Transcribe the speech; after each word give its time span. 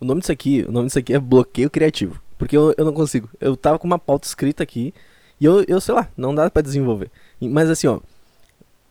O 0.00 0.04
nome 0.04 0.20
disso 0.20 0.32
aqui, 0.32 0.64
o 0.68 0.72
nome 0.72 0.86
disso 0.86 0.98
aqui 0.98 1.14
é 1.14 1.18
bloqueio 1.18 1.70
criativo. 1.70 2.20
Porque 2.38 2.56
eu, 2.56 2.74
eu 2.76 2.84
não 2.84 2.92
consigo. 2.92 3.28
Eu 3.40 3.56
tava 3.56 3.78
com 3.78 3.86
uma 3.86 3.98
pauta 3.98 4.26
escrita 4.26 4.62
aqui 4.62 4.92
e 5.40 5.44
eu, 5.44 5.64
eu 5.66 5.80
sei 5.80 5.94
lá, 5.94 6.08
não 6.16 6.34
dá 6.34 6.50
para 6.50 6.62
desenvolver. 6.62 7.10
Mas 7.40 7.70
assim, 7.70 7.86
ó, 7.86 8.00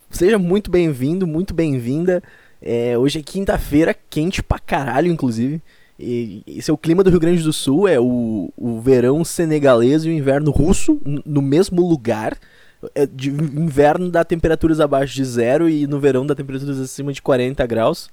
seja 0.09 0.37
muito 0.37 0.69
bem-vindo, 0.69 1.27
muito 1.27 1.53
bem-vinda. 1.53 2.23
É, 2.61 2.97
hoje 2.97 3.19
é 3.19 3.23
quinta-feira, 3.23 3.95
quente 4.09 4.41
pra 4.41 4.59
caralho, 4.59 5.11
inclusive. 5.11 5.61
E, 5.99 6.43
esse 6.47 6.69
é 6.69 6.73
o 6.73 6.77
clima 6.77 7.03
do 7.03 7.09
Rio 7.09 7.19
Grande 7.19 7.43
do 7.43 7.53
Sul, 7.53 7.87
é 7.87 7.99
o, 7.99 8.51
o 8.57 8.81
verão 8.81 9.23
senegalês 9.23 10.03
e 10.03 10.09
o 10.09 10.11
inverno 10.11 10.51
russo 10.51 10.99
no 11.25 11.41
mesmo 11.41 11.87
lugar. 11.87 12.37
É 12.93 13.05
de 13.05 13.29
inverno 13.29 14.11
dá 14.11 14.23
temperaturas 14.23 14.79
abaixo 14.79 15.15
de 15.15 15.25
zero 15.25 15.67
e 15.67 15.87
no 15.87 15.99
verão 15.99 16.25
dá 16.25 16.35
temperaturas 16.35 16.79
acima 16.79 17.11
de 17.13 17.21
40 17.21 17.65
graus. 17.65 18.09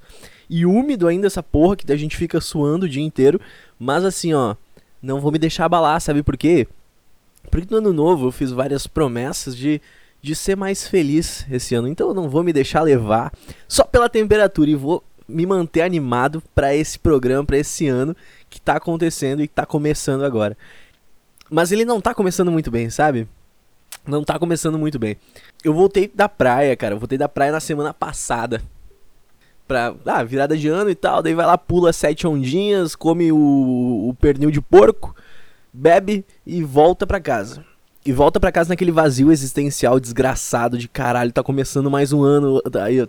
E 0.49 0.67
úmido 0.67 1.09
ainda 1.09 1.27
essa 1.27 1.43
porra 1.43 1.77
que 1.77 1.91
a 1.91 1.97
gente 1.97 2.17
fica 2.17 2.41
suando 2.41 2.87
o 2.87 2.89
dia 2.89 3.03
inteiro. 3.03 3.41
Mas 3.79 4.05
assim, 4.05 4.33
ó, 4.33 4.55
não 5.03 5.21
vou 5.21 5.33
me 5.33 5.39
deixar 5.39 5.65
abalar, 5.65 6.01
sabe 6.01 6.23
por 6.23 6.37
quê? 6.37 6.67
Porque 7.51 7.67
no 7.71 7.79
ano 7.79 7.93
novo 7.93 8.29
eu 8.29 8.33
fiz 8.33 8.51
várias 8.51 8.87
promessas 8.87 9.57
de, 9.57 9.81
de 10.21 10.35
ser 10.35 10.57
mais 10.57 10.87
feliz 10.87 11.47
esse 11.51 11.75
ano. 11.75 11.89
Então 11.89 12.09
eu 12.09 12.15
não 12.15 12.29
vou 12.29 12.43
me 12.43 12.53
deixar 12.53 12.83
levar 12.83 13.33
só 13.67 13.85
pela 13.85 14.09
temperatura 14.09 14.71
e 14.71 14.75
vou 14.75 15.03
me 15.29 15.47
manter 15.47 15.83
animado 15.83 16.43
para 16.55 16.75
esse 16.75 16.99
programa, 16.99 17.45
para 17.45 17.59
esse 17.59 17.89
ano 17.89 18.17
que 18.49 18.61
tá 18.61 18.77
acontecendo 18.77 19.43
e 19.43 19.49
tá 19.49 19.65
começando 19.65 20.25
agora. 20.25 20.57
Mas 21.51 21.73
ele 21.73 21.85
não 21.85 22.01
tá 22.01 22.15
começando 22.15 22.51
muito 22.51 22.71
bem, 22.71 22.89
sabe? 22.91 23.29
Não 24.07 24.25
tá 24.25 24.39
começando 24.39 24.79
muito 24.79 24.99
bem. 24.99 25.17
Eu 25.63 25.75
voltei 25.75 26.11
da 26.13 26.29
praia, 26.29 26.77
cara. 26.77 26.95
Eu 26.95 26.99
voltei 26.99 27.19
da 27.19 27.29
praia 27.29 27.53
na 27.53 27.61
semana 27.61 27.93
passada. 27.95 28.63
Pra 29.73 29.95
ah, 30.05 30.23
virada 30.23 30.55
de 30.55 30.69
ano 30.69 30.91
e 30.91 30.95
tal. 30.95 31.23
Daí 31.23 31.33
vai 31.33 31.47
lá, 31.47 31.57
pula 31.57 31.95
sete 31.95 32.27
ondinhas, 32.27 32.95
come 32.95 33.33
o, 33.33 33.39
o 33.39 34.15
pernil 34.21 34.51
de 34.51 34.61
porco, 34.61 35.17
bebe 35.73 36.27
e 36.47 36.63
volta 36.63 37.07
pra 37.07 37.19
casa. 37.19 37.65
E 38.05 38.13
volta 38.13 38.39
pra 38.39 38.53
casa 38.53 38.69
naquele 38.69 38.93
vazio 38.93 39.33
existencial 39.33 39.99
desgraçado 39.99 40.77
de 40.77 40.89
caralho, 40.89 41.33
tá 41.33 41.43
começando 41.43 41.91
mais 41.91 42.13
um 42.13 42.23
ano. 42.23 42.61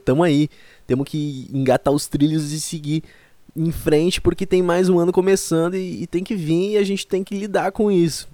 Tamo 0.06 0.24
aí. 0.24 0.48
Temos 0.88 1.06
que 1.06 1.50
engatar 1.52 1.94
os 1.94 2.08
trilhos 2.08 2.54
e 2.54 2.62
seguir 2.62 3.04
em 3.54 3.70
frente, 3.70 4.22
porque 4.22 4.46
tem 4.46 4.64
mais 4.64 4.88
um 4.88 4.98
ano 4.98 5.12
começando 5.12 5.76
e, 5.76 6.04
e 6.04 6.08
tem 6.08 6.24
que 6.24 6.34
vir 6.34 6.72
e 6.72 6.78
a 6.78 6.84
gente 6.84 7.06
tem 7.06 7.26
que 7.26 7.38
lidar 7.38 7.74
com 7.74 7.92
isso. 7.92 8.30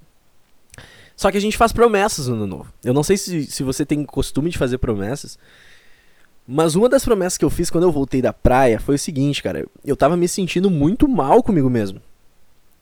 Só 1.17 1.31
que 1.31 1.37
a 1.37 1.41
gente 1.41 1.57
faz 1.57 1.73
promessas 1.73 2.27
no 2.27 2.35
ano 2.35 2.45
novo. 2.45 2.71
Eu 2.83 2.93
não 2.93 3.01
sei 3.01 3.17
se, 3.17 3.47
se 3.47 3.63
você 3.63 3.83
tem 3.83 4.05
costume 4.05 4.51
de 4.51 4.57
fazer 4.59 4.77
promessas. 4.77 5.39
Mas 6.51 6.73
uma 6.73 6.89
das 6.89 7.05
promessas 7.05 7.37
que 7.37 7.45
eu 7.45 7.49
fiz 7.49 7.69
quando 7.69 7.83
eu 7.83 7.91
voltei 7.91 8.23
da 8.23 8.33
praia 8.33 8.79
foi 8.79 8.95
o 8.95 8.99
seguinte, 8.99 9.43
cara. 9.43 9.67
Eu 9.85 9.95
tava 9.95 10.17
me 10.17 10.27
sentindo 10.27 10.69
muito 10.69 11.07
mal 11.07 11.43
comigo 11.43 11.69
mesmo. 11.69 12.01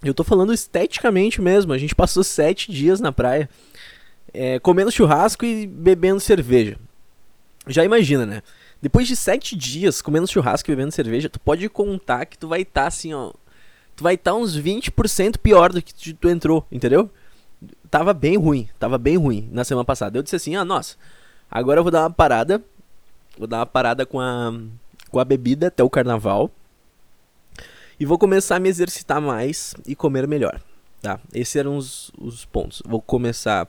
Eu 0.01 0.13
tô 0.13 0.23
falando 0.23 0.53
esteticamente 0.53 1.41
mesmo. 1.41 1.73
A 1.73 1.77
gente 1.77 1.93
passou 1.93 2.23
sete 2.23 2.71
dias 2.71 3.01
na 3.01 3.11
praia. 3.11 3.49
É, 4.33 4.57
comendo 4.59 4.91
churrasco 4.91 5.43
e 5.43 5.67
bebendo 5.67 6.21
cerveja. 6.21 6.77
Já 7.67 7.83
imagina, 7.83 8.25
né? 8.25 8.41
Depois 8.81 9.05
de 9.05 9.15
sete 9.15 9.55
dias 9.55 10.01
comendo 10.01 10.27
churrasco 10.27 10.69
e 10.69 10.73
bebendo 10.73 10.93
cerveja, 10.93 11.27
tu 11.27 11.39
pode 11.39 11.67
contar 11.67 12.25
que 12.25 12.37
tu 12.37 12.47
vai 12.47 12.61
estar 12.61 12.83
tá, 12.83 12.87
assim, 12.87 13.13
ó. 13.13 13.33
Tu 13.97 14.03
vai 14.03 14.13
estar 14.13 14.31
tá 14.31 14.37
uns 14.37 14.57
20% 14.57 15.39
pior 15.39 15.73
do 15.73 15.81
que 15.81 16.13
tu 16.13 16.29
entrou, 16.29 16.65
entendeu? 16.71 17.11
tava 17.89 18.13
bem 18.13 18.37
ruim, 18.37 18.69
tava 18.77 18.97
bem 18.97 19.17
ruim 19.17 19.49
na 19.51 19.63
semana 19.63 19.85
passada. 19.85 20.17
Eu 20.17 20.23
disse 20.23 20.35
assim, 20.35 20.55
ah, 20.55 20.63
nossa, 20.63 20.95
agora 21.49 21.79
eu 21.79 21.83
vou 21.83 21.91
dar 21.91 22.03
uma 22.03 22.11
parada, 22.11 22.63
vou 23.37 23.47
dar 23.47 23.59
uma 23.59 23.65
parada 23.65 24.05
com 24.05 24.19
a, 24.19 24.53
com 25.09 25.19
a 25.19 25.25
bebida 25.25 25.67
até 25.67 25.83
o 25.83 25.89
carnaval 25.89 26.51
e 27.99 28.05
vou 28.05 28.17
começar 28.17 28.57
a 28.57 28.59
me 28.59 28.69
exercitar 28.69 29.21
mais 29.21 29.75
e 29.85 29.95
comer 29.95 30.27
melhor, 30.27 30.61
tá? 31.01 31.19
Esses 31.33 31.55
eram 31.55 31.77
os, 31.77 32.11
os 32.17 32.45
pontos. 32.45 32.81
Vou 32.85 33.01
começar 33.01 33.67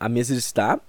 a 0.00 0.08
me 0.08 0.20
exercitar, 0.20 0.80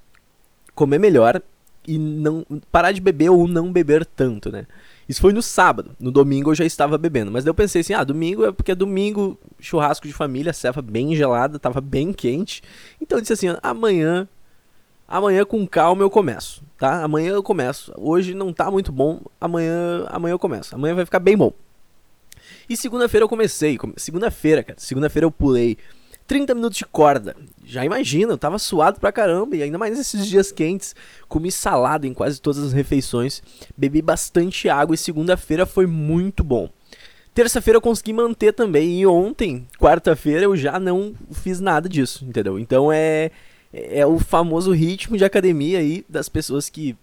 comer 0.74 1.00
melhor 1.00 1.42
e 1.88 1.98
não 1.98 2.46
parar 2.72 2.92
de 2.92 3.02
beber 3.02 3.30
ou 3.30 3.48
não 3.48 3.72
beber 3.72 4.06
tanto, 4.06 4.52
né? 4.52 4.66
Isso 5.08 5.22
foi 5.22 5.34
no 5.34 5.42
sábado. 5.42 5.92
No 6.00 6.12
domingo 6.12 6.52
eu 6.52 6.56
já 6.56 6.66
estava 6.66 6.98
bebendo. 6.98 7.32
Mas 7.32 7.44
daí 7.44 7.50
eu 7.50 7.56
pensei 7.56 7.82
assim: 7.82 7.94
ah, 7.94 8.04
domingo 8.04 8.46
é 8.46 8.52
porque 8.52 8.72
é 8.72 8.76
domingo, 8.76 9.38
churrasco 9.60 10.08
de 10.08 10.14
família, 10.14 10.52
cefa 10.52 10.82
bem 10.82 11.16
gelada, 11.16 11.60
tava 11.60 11.80
bem 11.80 12.12
quente. 12.12 12.64
Então 13.00 13.18
eu 13.18 13.22
disse 13.22 13.34
assim: 13.34 13.48
amanhã, 13.62 14.28
amanhã 15.08 15.46
com 15.46 15.66
calma 15.68 16.04
eu 16.04 16.10
começo, 16.10 16.64
tá? 16.78 17.04
Amanhã 17.04 17.32
eu 17.32 17.44
começo. 17.44 17.94
Hoje 17.98 18.34
não 18.34 18.52
tá 18.54 18.70
muito 18.70 18.92
bom, 18.92 19.22
amanhã, 19.40 20.06
amanhã 20.08 20.34
eu 20.34 20.40
começo. 20.40 20.76
Amanhã 20.76 20.96
vai 20.96 21.06
ficar 21.06 21.20
bem 21.20 21.38
bom. 21.38 21.54
E 22.70 22.76
segunda-feira 22.76 23.24
eu 23.24 23.30
comecei. 23.30 23.78
Segunda-feira, 23.98 24.64
cara. 24.64 24.80
Segunda-feira 24.80 25.26
eu 25.26 25.32
pulei 25.32 25.78
30 26.28 26.56
minutos 26.56 26.78
de 26.78 26.86
corda. 26.86 27.36
Já 27.64 27.86
imagina, 27.86 28.34
eu 28.34 28.38
tava 28.38 28.58
suado 28.60 29.00
pra 29.00 29.12
caramba, 29.12 29.56
e 29.56 29.64
ainda 29.64 29.78
mais 29.78 29.98
nesses 29.98 30.26
dias 30.26 30.52
quentes. 30.52 30.96
Comi 31.28 31.52
salada 31.52 32.08
em 32.08 32.14
quase 32.14 32.42
todas 32.42 32.64
as 32.64 32.74
refeições, 32.74 33.42
bebi 33.78 34.02
bastante 34.02 34.70
água 34.70 34.96
e 34.96 34.98
segunda-feira 34.98 35.66
foi 35.66 35.86
muito 35.86 36.44
bom. 36.44 36.70
Terça-feira 37.34 37.78
eu 37.78 37.82
consegui 37.82 38.14
manter 38.14 38.54
também, 38.54 39.02
e 39.02 39.06
ontem, 39.06 39.68
quarta-feira, 39.78 40.46
eu 40.46 40.56
já 40.56 40.80
não 40.80 41.14
fiz 41.32 41.60
nada 41.60 41.90
disso, 41.90 42.24
entendeu? 42.24 42.58
Então 42.58 42.90
é, 42.92 43.30
é 43.76 44.06
o 44.06 44.18
famoso 44.18 44.72
ritmo 44.72 45.18
de 45.18 45.26
academia 45.26 45.80
aí 45.80 46.06
das 46.08 46.30
pessoas 46.30 46.70
que 46.70 46.96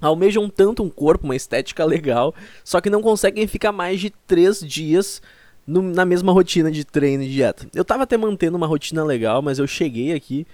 almejam 0.00 0.48
tanto 0.48 0.82
um 0.82 0.90
corpo, 0.90 1.24
uma 1.24 1.34
estética 1.34 1.84
legal, 1.84 2.34
só 2.62 2.80
que 2.80 2.90
não 2.90 3.02
conseguem 3.02 3.46
ficar 3.46 3.72
mais 3.72 4.00
de 4.00 4.10
três 4.10 4.60
dias 4.60 5.20
no, 5.66 5.82
na 5.82 6.04
mesma 6.04 6.32
rotina 6.32 6.70
de 6.70 6.84
treino 6.84 7.24
e 7.24 7.28
dieta. 7.28 7.66
Eu 7.74 7.84
tava 7.84 8.04
até 8.04 8.16
mantendo 8.16 8.56
uma 8.56 8.66
rotina 8.66 9.02
legal, 9.02 9.42
mas 9.42 9.58
eu 9.58 9.66
cheguei 9.66 10.12
aqui 10.12 10.46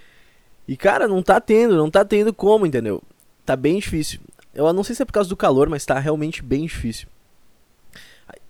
e, 0.66 0.76
cara, 0.76 1.06
não 1.06 1.22
tá 1.22 1.40
tendo, 1.40 1.76
não 1.76 1.90
tá 1.90 2.04
tendo 2.04 2.32
como, 2.32 2.64
entendeu? 2.64 3.02
Tá 3.44 3.54
bem 3.54 3.78
difícil. 3.78 4.20
Eu 4.54 4.72
não 4.72 4.84
sei 4.84 4.94
se 4.94 5.02
é 5.02 5.04
por 5.04 5.12
causa 5.12 5.28
do 5.28 5.36
calor, 5.36 5.68
mas 5.68 5.84
tá 5.84 5.98
realmente 5.98 6.42
bem 6.42 6.62
difícil. 6.62 7.08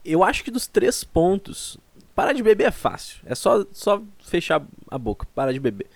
Eu 0.04 0.22
acho 0.22 0.44
que 0.44 0.50
dos 0.50 0.66
três 0.66 1.02
pontos, 1.02 1.78
parar 2.14 2.32
de 2.32 2.42
beber 2.42 2.69
é 2.69 2.70
fácil. 2.70 3.19
É 3.24 3.34
só, 3.34 3.64
só 3.72 4.02
fechar 4.24 4.64
a 4.90 4.98
boca, 4.98 5.26
parar 5.34 5.52
de 5.52 5.60
beber. 5.60 5.88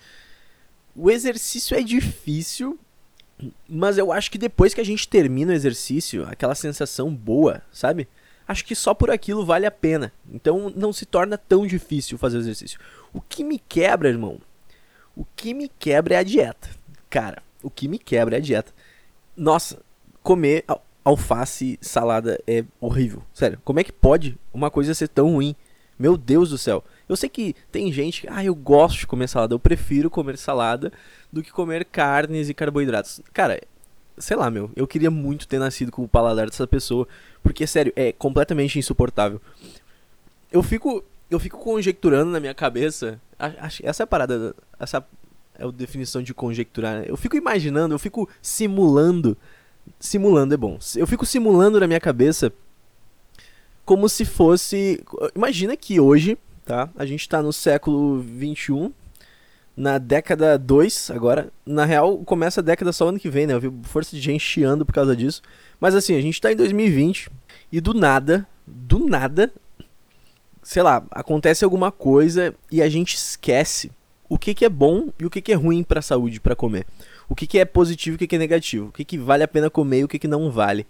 O 0.97 1.11
exercício 1.11 1.77
é 1.77 1.81
difícil, 1.81 2.77
mas 3.69 3.97
eu 3.97 4.11
acho 4.11 4.31
que 4.31 4.37
depois 4.37 4.73
que 4.73 4.81
a 4.81 4.85
gente 4.85 5.07
termina 5.07 5.51
o 5.51 5.55
exercício, 5.55 6.25
aquela 6.27 6.55
sensação 6.55 7.13
boa, 7.13 7.61
sabe? 7.71 8.07
acho 8.47 8.63
que 8.63 8.75
só 8.75 8.93
por 8.93 9.11
aquilo 9.11 9.45
vale 9.45 9.65
a 9.65 9.71
pena. 9.71 10.11
Então 10.31 10.71
não 10.75 10.93
se 10.93 11.05
torna 11.05 11.37
tão 11.37 11.67
difícil 11.67 12.17
fazer 12.17 12.37
o 12.37 12.39
exercício. 12.39 12.79
O 13.13 13.19
que 13.19 13.43
me 13.43 13.59
quebra, 13.59 14.09
irmão, 14.09 14.39
o 15.15 15.25
que 15.35 15.53
me 15.53 15.67
quebra 15.67 16.15
é 16.15 16.17
a 16.19 16.23
dieta. 16.23 16.69
Cara, 17.09 17.43
o 17.61 17.69
que 17.69 17.87
me 17.87 17.99
quebra 17.99 18.37
é 18.37 18.39
a 18.39 18.41
dieta. 18.41 18.73
Nossa, 19.35 19.81
comer 20.23 20.63
alface 21.03 21.77
salada 21.81 22.41
é 22.47 22.63
horrível. 22.79 23.23
Sério, 23.33 23.59
como 23.63 23.79
é 23.79 23.83
que 23.83 23.91
pode 23.91 24.37
uma 24.53 24.71
coisa 24.71 24.93
ser 24.93 25.09
tão 25.09 25.33
ruim? 25.33 25.55
Meu 25.99 26.15
Deus 26.15 26.49
do 26.49 26.57
céu. 26.57 26.83
Eu 27.07 27.15
sei 27.15 27.29
que 27.29 27.55
tem 27.71 27.91
gente 27.91 28.21
que, 28.21 28.27
ah, 28.29 28.43
eu 28.43 28.53
gosto 28.53 28.99
de 28.99 29.07
comer 29.07 29.27
salada, 29.27 29.53
eu 29.53 29.59
prefiro 29.59 30.09
comer 30.09 30.37
salada 30.37 30.91
do 31.31 31.41
que 31.41 31.51
comer 31.51 31.85
carnes 31.85 32.49
e 32.49 32.53
carboidratos. 32.53 33.21
Cara, 33.33 33.61
sei 34.17 34.35
lá, 34.35 34.49
meu, 34.49 34.71
eu 34.75 34.87
queria 34.87 35.09
muito 35.09 35.47
ter 35.47 35.59
nascido 35.59 35.91
com 35.91 36.03
o 36.03 36.07
paladar 36.07 36.47
dessa 36.47 36.67
pessoa, 36.67 37.07
porque 37.41 37.65
sério, 37.65 37.93
é 37.95 38.11
completamente 38.11 38.77
insuportável. 38.77 39.41
Eu 40.51 40.61
fico 40.63 41.03
eu 41.29 41.39
fico 41.39 41.57
conjecturando 41.57 42.31
na 42.31 42.39
minha 42.39 42.53
cabeça, 42.53 43.19
essa 43.83 44.03
é 44.03 44.05
a 44.05 44.07
parada, 44.07 44.55
essa 44.79 45.05
é 45.57 45.65
a 45.65 45.71
definição 45.71 46.23
de 46.23 46.33
conjecturar. 46.33 46.99
Né? 46.99 47.05
Eu 47.07 47.17
fico 47.17 47.35
imaginando, 47.35 47.93
eu 47.93 47.99
fico 47.99 48.29
simulando, 48.41 49.37
simulando 49.99 50.53
é 50.53 50.57
bom. 50.57 50.79
Eu 50.95 51.05
fico 51.05 51.25
simulando 51.25 51.79
na 51.79 51.87
minha 51.87 51.99
cabeça 51.99 52.51
como 53.83 54.07
se 54.09 54.25
fosse, 54.25 55.03
imagina 55.35 55.75
que 55.75 55.99
hoje, 55.99 56.37
tá? 56.67 56.89
A 56.97 57.05
gente 57.05 57.27
tá 57.27 57.41
no 57.41 57.53
século 57.53 58.19
21, 58.19 58.91
na 59.75 59.97
década 59.97 60.59
2 60.59 61.11
agora. 61.11 61.49
Na 61.65 61.85
real, 61.85 62.17
começa 62.19 62.59
a 62.59 62.63
década 62.63 62.91
só 62.91 63.07
ano 63.07 63.19
que 63.19 63.29
vem, 63.29 63.47
né? 63.47 63.53
Eu 63.53 63.61
vi 63.61 63.71
força 63.83 64.15
de 64.15 64.21
gente 64.21 64.41
chiando 64.41 64.85
por 64.85 64.93
causa 64.93 65.15
disso. 65.15 65.41
Mas 65.79 65.95
assim, 65.95 66.15
a 66.15 66.21
gente 66.21 66.41
tá 66.41 66.51
em 66.51 66.55
2020 66.55 67.31
e 67.71 67.79
do 67.79 67.93
nada, 67.93 68.45
do 68.67 69.07
nada, 69.07 69.51
sei 70.61 70.83
lá, 70.83 71.03
acontece 71.09 71.63
alguma 71.63 71.91
coisa 71.91 72.53
e 72.69 72.81
a 72.81 72.89
gente 72.89 73.15
esquece 73.15 73.89
o 74.27 74.37
que, 74.37 74.53
que 74.53 74.65
é 74.65 74.69
bom 74.69 75.07
e 75.17 75.25
o 75.25 75.29
que, 75.29 75.41
que 75.41 75.53
é 75.53 75.55
ruim 75.55 75.83
para 75.83 75.99
a 75.99 76.03
saúde 76.03 76.41
para 76.41 76.55
comer. 76.55 76.85
O 77.29 77.35
que, 77.35 77.47
que 77.47 77.59
é 77.59 77.63
positivo 77.63 78.15
e 78.15 78.17
o 78.17 78.19
que, 78.19 78.27
que 78.27 78.35
é 78.35 78.39
negativo. 78.39 78.87
O 78.87 78.91
que, 78.91 79.05
que 79.05 79.17
vale 79.17 79.43
a 79.43 79.47
pena 79.47 79.69
comer 79.69 79.99
e 79.99 80.03
o 80.03 80.07
que, 80.07 80.19
que 80.19 80.27
não 80.27 80.51
vale. 80.51 80.85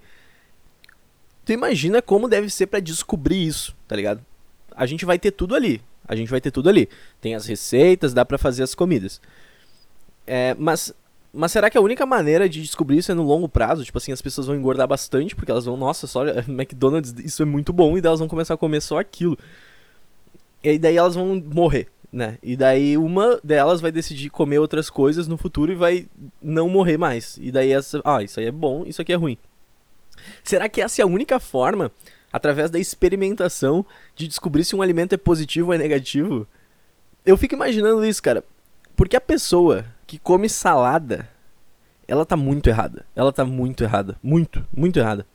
Tu 1.45 1.51
imagina 1.51 2.01
como 2.01 2.27
deve 2.27 2.50
ser 2.50 2.65
para 2.65 2.80
descobrir 2.80 3.45
isso, 3.45 3.75
tá 3.88 3.95
ligado? 3.95 4.25
A 4.77 4.85
gente 4.85 5.03
vai 5.03 5.19
ter 5.19 5.31
tudo 5.31 5.56
ali. 5.56 5.81
A 6.07 6.15
gente 6.15 6.29
vai 6.29 6.39
ter 6.39 6.51
tudo 6.51 6.69
ali. 6.69 6.88
Tem 7.19 7.35
as 7.35 7.45
receitas, 7.45 8.13
dá 8.13 8.24
para 8.24 8.38
fazer 8.38 8.63
as 8.63 8.74
comidas. 8.74 9.19
É, 10.25 10.56
mas 10.57 10.94
mas 11.33 11.51
será 11.51 11.69
que 11.69 11.77
a 11.77 11.81
única 11.81 12.06
maneira 12.06 12.50
de 12.50 12.62
descobrir 12.62 12.97
isso 12.97 13.12
é 13.12 13.15
no 13.15 13.21
longo 13.21 13.47
prazo? 13.47 13.83
Tipo 13.83 13.97
assim, 13.97 14.12
as 14.12 14.21
pessoas 14.21 14.47
vão 14.47 14.56
engordar 14.56 14.88
bastante 14.88 15.35
porque 15.35 15.51
elas 15.51 15.65
vão, 15.65 15.77
nossa, 15.77 16.07
só 16.07 16.25
McDonald's, 16.47 17.13
isso 17.24 17.44
é 17.44 17.45
muito 17.45 17.71
bom, 17.71 17.97
e 17.97 18.01
daí 18.01 18.09
elas 18.09 18.19
vão 18.19 18.27
começar 18.27 18.56
a 18.56 18.57
comer 18.57 18.81
só 18.81 18.97
aquilo. 18.97 19.38
E 20.63 20.80
daí 20.80 20.97
elas 20.97 21.15
vão 21.15 21.35
morrer, 21.35 21.89
né? 22.12 22.38
E 22.41 22.56
daí 22.56 22.97
uma 22.97 23.39
delas 23.44 23.81
vai 23.81 23.91
decidir 23.91 24.30
comer 24.30 24.57
outras 24.59 24.89
coisas 24.89 25.27
no 25.27 25.38
futuro 25.38 25.71
e 25.71 25.75
vai 25.75 26.07
não 26.41 26.69
morrer 26.69 26.97
mais. 26.97 27.38
E 27.39 27.51
daí 27.51 27.71
essa, 27.71 28.01
ah, 28.03 28.23
isso 28.23 28.39
aí 28.39 28.47
é 28.47 28.51
bom, 28.51 28.83
isso 28.85 29.01
aqui 29.01 29.13
é 29.13 29.15
ruim. 29.15 29.38
Será 30.44 30.68
que 30.68 30.81
essa 30.81 31.01
é 31.01 31.03
a 31.03 31.07
única 31.07 31.39
forma, 31.39 31.91
através 32.31 32.69
da 32.69 32.79
experimentação, 32.79 33.85
de 34.15 34.27
descobrir 34.27 34.63
se 34.63 34.75
um 34.75 34.81
alimento 34.81 35.13
é 35.13 35.18
positivo 35.18 35.68
ou 35.68 35.74
é 35.74 35.77
negativo? 35.77 36.47
Eu 37.25 37.38
fico 37.38 37.56
imaginando 37.56 38.06
isso, 38.06 38.21
cara. 38.21 38.44
Porque 38.95 39.15
a 39.15 39.21
pessoa 39.21 39.85
que 40.06 40.18
come 40.18 40.50
salada, 40.50 41.29
ela 42.07 42.25
tá 42.25 42.38
muito 42.38 42.69
errada. 42.69 43.06
Ela 43.15 43.31
tá 43.31 43.45
muito 43.45 43.83
errada. 43.83 44.18
Muito, 44.24 44.65
muito 44.75 44.97
errada. 44.97 45.25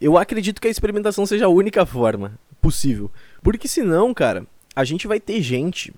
Eu 0.00 0.16
acredito 0.16 0.60
que 0.60 0.68
a 0.68 0.70
experimentação 0.70 1.24
seja 1.26 1.46
a 1.46 1.50
única 1.50 1.86
forma 1.86 2.38
possível. 2.60 3.10
Porque 3.42 3.66
senão, 3.66 4.12
cara, 4.12 4.46
a 4.74 4.84
gente 4.84 5.06
vai 5.06 5.18
ter 5.18 5.40
gente. 5.40 5.92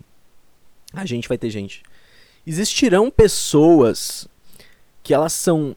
A 0.93 1.05
gente 1.05 1.29
vai 1.29 1.37
ter 1.37 1.50
gente. 1.50 1.82
Existirão 2.46 3.11
pessoas 3.11 4.29
que 5.03 5.12
elas 5.12 5.32
são 5.32 5.76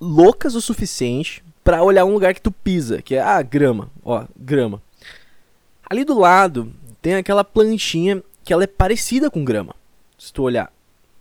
loucas 0.00 0.54
o 0.54 0.60
suficiente 0.60 1.42
para 1.68 1.82
olhar 1.82 2.06
um 2.06 2.14
lugar 2.14 2.32
que 2.32 2.40
tu 2.40 2.50
pisa, 2.50 3.02
que 3.02 3.14
é 3.14 3.20
a 3.20 3.36
ah, 3.36 3.42
grama, 3.42 3.90
ó, 4.02 4.24
grama. 4.34 4.80
Ali 5.84 6.02
do 6.02 6.18
lado 6.18 6.72
tem 7.02 7.16
aquela 7.16 7.44
plantinha 7.44 8.22
que 8.42 8.54
ela 8.54 8.64
é 8.64 8.66
parecida 8.66 9.30
com 9.30 9.44
grama. 9.44 9.74
Se 10.18 10.32
tu 10.32 10.44
olhar, 10.44 10.72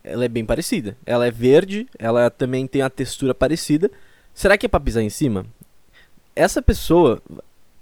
ela 0.02 0.24
é 0.24 0.30
bem 0.30 0.46
parecida. 0.46 0.96
Ela 1.06 1.28
é 1.28 1.32
verde, 1.32 1.86
ela 2.00 2.30
também 2.30 2.66
tem 2.66 2.82
a 2.82 2.90
textura 2.90 3.36
parecida. 3.36 3.92
Será 4.34 4.58
que 4.58 4.66
é 4.66 4.70
pra 4.70 4.80
pisar 4.80 5.04
em 5.04 5.10
cima? 5.10 5.46
Essa 6.34 6.62
pessoa, 6.62 7.22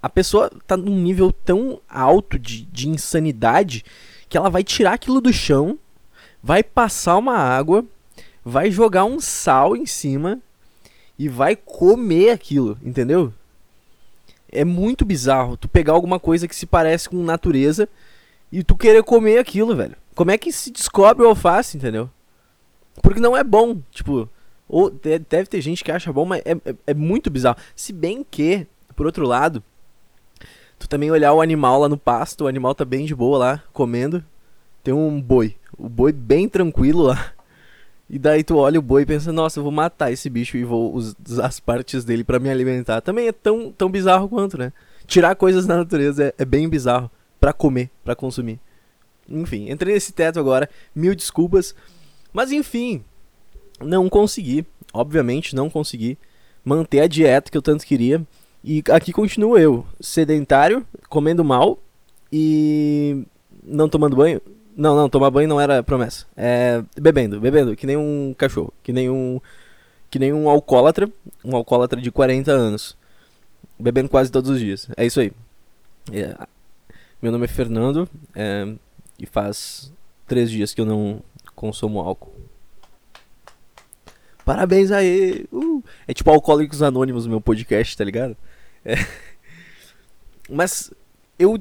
a 0.02 0.10
pessoa 0.10 0.50
tá 0.66 0.76
num 0.76 0.98
nível 0.98 1.32
tão 1.32 1.80
alto 1.88 2.40
de, 2.40 2.64
de 2.64 2.90
insanidade 2.90 3.86
que 4.28 4.36
ela 4.36 4.50
vai 4.50 4.64
tirar 4.64 4.94
aquilo 4.94 5.22
do 5.22 5.32
chão, 5.32 5.78
vai 6.42 6.64
passar 6.64 7.16
uma 7.18 7.38
água, 7.38 7.86
vai 8.44 8.72
jogar 8.72 9.06
um 9.06 9.20
sal 9.20 9.78
em 9.78 9.86
cima 9.86 10.42
e 11.18 11.30
vai 11.30 11.56
comer 11.56 12.32
aquilo, 12.32 12.78
entendeu? 12.84 13.34
É 14.52 14.64
muito 14.64 15.06
bizarro 15.06 15.58
tu 15.58 15.68
pegar 15.68 15.94
alguma 15.94 16.20
coisa 16.20 16.48
que 16.48 16.56
se 16.56 16.66
parece 16.66 17.10
com 17.10 17.18
natureza 17.24 17.90
e 18.52 18.64
tu 18.64 18.76
querer 18.76 19.04
comer 19.04 19.38
aquilo, 19.38 19.76
velho. 19.76 19.96
Como 20.14 20.32
é 20.32 20.38
que 20.38 20.52
se 20.52 20.72
descobre 20.72 21.24
o 21.26 21.28
alface, 21.28 21.78
entendeu? 21.78 22.10
Porque 23.02 23.20
não 23.20 23.36
é 23.36 23.44
bom, 23.44 23.82
tipo, 23.92 24.30
ou 24.68 24.90
deve 24.90 25.46
ter 25.46 25.62
gente 25.62 25.84
que 25.84 25.92
acha 25.92 26.12
bom, 26.12 26.26
mas 26.26 26.42
é, 26.46 26.52
é, 26.52 26.76
é, 26.88 26.94
muito 26.94 27.30
bizarro. 27.30 27.58
Se 27.76 27.94
bem 27.94 28.26
que, 28.30 28.66
por 28.96 29.06
outro 29.06 29.28
lado, 29.28 29.64
tu 30.80 30.88
também 30.88 31.12
olhar 31.12 31.34
o 31.34 31.42
animal 31.42 31.82
lá 31.82 31.90
no 31.90 31.98
pasto, 31.98 32.46
o 32.46 32.48
animal 32.48 32.74
tá 32.74 32.86
bem 32.86 33.06
de 33.06 33.14
boa 33.14 33.38
lá, 33.38 33.64
comendo. 33.74 34.24
Tem 34.84 34.94
um 34.94 35.22
boi, 35.22 35.56
o 35.78 35.90
boi 35.90 36.12
bem 36.12 36.48
tranquilo 36.48 37.04
lá. 37.04 37.34
E 38.10 38.20
daí 38.20 38.44
tu 38.44 38.58
olha 38.58 38.80
o 38.80 38.84
boi 38.84 39.02
e 39.02 39.06
pensa, 39.06 39.34
nossa, 39.34 39.60
eu 39.60 39.64
vou 39.64 39.72
matar 39.72 40.12
esse 40.12 40.30
bicho 40.30 40.58
e 40.58 40.64
vou 40.64 40.94
usar 40.94 41.46
as 41.46 41.60
partes 41.60 42.04
dele 42.06 42.24
para 42.24 42.40
me 42.40 42.50
alimentar. 42.50 43.02
Também 43.02 43.28
é 43.28 43.32
tão, 43.32 43.72
tão 43.72 43.90
bizarro 43.90 44.30
quanto, 44.30 44.58
né? 44.58 44.72
Tirar 45.08 45.36
coisas 45.36 45.66
da 45.66 45.76
natureza 45.76 46.26
é, 46.26 46.34
é 46.38 46.46
bem 46.46 46.70
bizarro 46.70 47.10
para 47.40 47.52
comer, 47.52 47.90
para 48.04 48.16
consumir. 48.16 48.60
Enfim, 49.28 49.72
entrei 49.72 49.94
nesse 49.96 50.14
teto 50.14 50.40
agora, 50.40 50.70
mil 50.96 51.16
desculpas. 51.16 51.74
Mas 52.32 52.52
enfim, 52.52 53.04
não 53.82 54.08
consegui, 54.08 54.66
obviamente 54.94 55.56
não 55.56 55.70
consegui 55.70 56.18
manter 56.64 57.02
a 57.02 57.08
dieta 57.08 57.50
que 57.52 57.58
eu 57.58 57.62
tanto 57.62 57.86
queria. 57.86 58.26
E 58.64 58.84
aqui 58.92 59.12
continuo 59.14 59.58
eu, 59.58 59.86
sedentário, 60.00 60.86
comendo 61.10 61.44
mal 61.44 61.80
e 62.32 63.26
não 63.64 63.90
tomando 63.90 64.16
banho. 64.16 64.42
Não, 64.76 64.96
não, 64.96 65.10
tomar 65.10 65.32
banho 65.32 65.48
não 65.48 65.60
era 65.60 65.82
promessa. 65.82 66.26
É 66.36 66.84
bebendo, 67.00 67.40
bebendo, 67.40 67.76
que 67.76 67.88
nem 67.88 67.96
um 67.96 68.36
cachorro, 68.38 68.74
que 68.84 68.92
nem 68.92 69.10
um 69.10 69.40
que 70.10 70.20
nem 70.20 70.34
um 70.34 70.50
alcoólatra, 70.50 71.10
um 71.44 71.56
alcoólatra 71.56 72.00
de 72.02 72.12
40 72.12 72.52
anos. 72.52 72.98
Bebendo 73.80 74.10
quase 74.10 74.32
todos 74.32 74.50
os 74.50 74.60
dias. 74.60 74.88
É 74.96 75.06
isso 75.06 75.20
aí. 75.20 75.32
É. 76.12 76.36
Meu 77.22 77.32
nome 77.32 77.46
é 77.46 77.48
Fernando 77.48 78.08
é, 78.36 78.74
e 79.18 79.26
faz 79.26 79.92
três 80.28 80.52
dias 80.52 80.74
que 80.74 80.82
eu 80.82 80.86
não 80.86 81.22
consumo 81.56 82.00
álcool. 82.00 82.34
Parabéns 84.44 84.92
aí! 84.92 85.48
Uh. 85.52 85.84
É 86.08 86.14
tipo 86.14 86.30
Alcoólicos 86.30 86.84
Anônimos, 86.84 87.26
meu 87.26 87.42
podcast, 87.42 87.98
tá 87.98 88.04
ligado? 88.04 88.38
É. 88.84 88.96
Mas 90.48 90.94
eu 91.40 91.58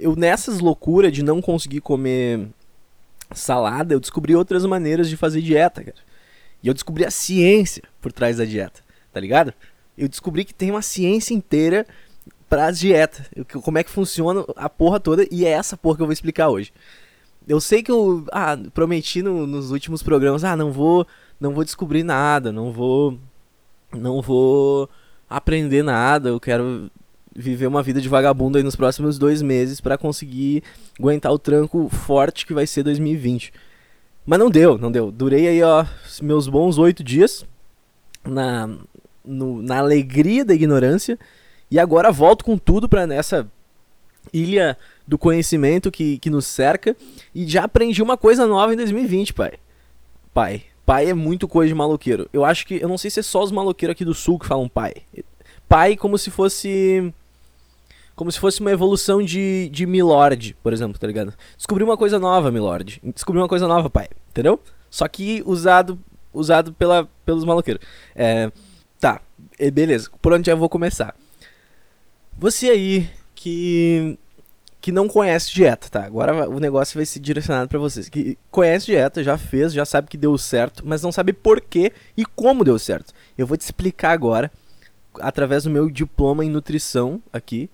eu 0.00 0.16
nessas 0.16 0.60
loucuras 0.60 1.12
de 1.12 1.22
não 1.22 1.40
conseguir 1.40 1.80
comer 1.80 2.48
salada, 3.32 3.94
eu 3.94 4.00
descobri 4.00 4.34
outras 4.34 4.64
maneiras 4.66 5.08
de 5.08 5.16
fazer 5.16 5.40
dieta, 5.40 5.84
cara. 5.84 5.98
E 6.62 6.68
eu 6.68 6.74
descobri 6.74 7.04
a 7.04 7.10
ciência 7.10 7.82
por 8.00 8.12
trás 8.12 8.36
da 8.36 8.44
dieta, 8.44 8.80
tá 9.12 9.20
ligado? 9.20 9.54
Eu 9.96 10.08
descobri 10.08 10.44
que 10.44 10.54
tem 10.54 10.70
uma 10.70 10.82
ciência 10.82 11.34
inteira 11.34 11.86
pra 12.48 12.70
dieta. 12.70 13.24
Como 13.62 13.78
é 13.78 13.84
que 13.84 13.90
funciona 13.90 14.44
a 14.56 14.68
porra 14.68 14.98
toda 15.00 15.26
e 15.30 15.46
é 15.46 15.50
essa 15.50 15.76
porra 15.76 15.96
que 15.96 16.02
eu 16.02 16.06
vou 16.06 16.12
explicar 16.12 16.48
hoje. 16.48 16.72
Eu 17.48 17.60
sei 17.60 17.82
que 17.82 17.90
eu 17.90 18.24
ah, 18.32 18.56
prometi 18.74 19.22
no, 19.22 19.46
nos 19.46 19.70
últimos 19.70 20.02
programas, 20.02 20.44
ah, 20.44 20.56
não 20.56 20.70
vou, 20.70 21.06
não 21.40 21.52
vou 21.52 21.64
descobrir 21.64 22.02
nada, 22.02 22.52
não 22.52 22.72
vou 22.72 23.18
não 23.92 24.22
vou 24.22 24.88
aprender 25.28 25.82
nada, 25.82 26.28
eu 26.28 26.40
quero 26.40 26.90
viver 27.34 27.66
uma 27.66 27.82
vida 27.82 28.00
de 28.00 28.08
vagabundo 28.08 28.58
aí 28.58 28.64
nos 28.64 28.76
próximos 28.76 29.18
dois 29.18 29.42
meses 29.42 29.80
para 29.80 29.96
conseguir 29.96 30.62
aguentar 30.98 31.32
o 31.32 31.38
tranco 31.38 31.88
forte 31.88 32.46
que 32.46 32.54
vai 32.54 32.66
ser 32.66 32.82
2020. 32.82 33.52
Mas 34.26 34.38
não 34.38 34.50
deu, 34.50 34.76
não 34.76 34.90
deu. 34.90 35.10
Durei 35.10 35.48
aí, 35.48 35.62
ó, 35.62 35.84
meus 36.22 36.48
bons 36.48 36.78
oito 36.78 37.02
dias 37.02 37.44
na, 38.24 38.68
no, 39.24 39.62
na 39.62 39.78
alegria 39.78 40.44
da 40.44 40.54
ignorância 40.54 41.18
e 41.70 41.78
agora 41.78 42.12
volto 42.12 42.44
com 42.44 42.58
tudo 42.58 42.88
para 42.88 43.06
nessa 43.06 43.50
ilha 44.32 44.76
do 45.06 45.16
conhecimento 45.16 45.90
que, 45.90 46.18
que 46.18 46.30
nos 46.30 46.46
cerca 46.46 46.96
e 47.34 47.46
já 47.46 47.64
aprendi 47.64 48.02
uma 48.02 48.16
coisa 48.16 48.46
nova 48.46 48.72
em 48.72 48.76
2020, 48.76 49.34
pai. 49.34 49.52
Pai. 50.32 50.62
Pai 50.84 51.08
é 51.08 51.14
muito 51.14 51.46
coisa 51.46 51.68
de 51.68 51.74
maloqueiro. 51.74 52.28
Eu 52.32 52.44
acho 52.44 52.66
que. 52.66 52.74
Eu 52.74 52.88
não 52.88 52.98
sei 52.98 53.10
se 53.10 53.20
é 53.20 53.22
só 53.22 53.42
os 53.42 53.52
maloqueiros 53.52 53.92
aqui 53.92 54.04
do 54.04 54.14
sul 54.14 54.38
que 54.38 54.46
falam 54.46 54.68
pai. 54.68 54.94
Pai 55.68 55.96
como 55.96 56.18
se 56.18 56.30
fosse 56.30 57.12
como 58.20 58.30
se 58.30 58.38
fosse 58.38 58.60
uma 58.60 58.70
evolução 58.70 59.22
de, 59.22 59.70
de 59.70 59.86
Milord, 59.86 60.54
por 60.62 60.74
exemplo, 60.74 60.98
tá 60.98 61.06
ligado? 61.06 61.32
Descobri 61.56 61.82
uma 61.82 61.96
coisa 61.96 62.18
nova, 62.18 62.50
Milord. 62.50 63.00
Descobri 63.02 63.40
uma 63.40 63.48
coisa 63.48 63.66
nova, 63.66 63.88
pai. 63.88 64.08
Entendeu? 64.28 64.60
Só 64.90 65.08
que 65.08 65.42
usado 65.46 65.98
usado 66.30 66.70
pela, 66.74 67.08
pelos 67.24 67.46
maloqueiros. 67.46 67.82
É, 68.14 68.52
tá, 69.00 69.22
beleza. 69.72 70.10
Por 70.20 70.34
onde 70.34 70.50
eu 70.50 70.56
vou 70.58 70.68
começar? 70.68 71.16
Você 72.38 72.68
aí 72.68 73.10
que 73.34 74.18
que 74.82 74.92
não 74.92 75.08
conhece 75.08 75.50
dieta, 75.54 75.88
tá? 75.88 76.04
Agora 76.04 76.46
o 76.46 76.60
negócio 76.60 76.98
vai 76.98 77.06
ser 77.06 77.20
direcionado 77.20 77.70
para 77.70 77.78
vocês. 77.78 78.10
Que 78.10 78.36
conhece 78.50 78.84
dieta, 78.84 79.24
já 79.24 79.38
fez, 79.38 79.72
já 79.72 79.86
sabe 79.86 80.08
que 80.08 80.18
deu 80.18 80.36
certo, 80.36 80.82
mas 80.86 81.00
não 81.00 81.10
sabe 81.10 81.32
por 81.32 81.58
quê 81.58 81.90
e 82.14 82.26
como 82.26 82.64
deu 82.64 82.78
certo. 82.78 83.14
Eu 83.38 83.46
vou 83.46 83.56
te 83.56 83.62
explicar 83.62 84.10
agora 84.10 84.52
através 85.20 85.64
do 85.64 85.70
meu 85.70 85.88
diploma 85.88 86.44
em 86.44 86.50
nutrição 86.50 87.22
aqui 87.32 87.70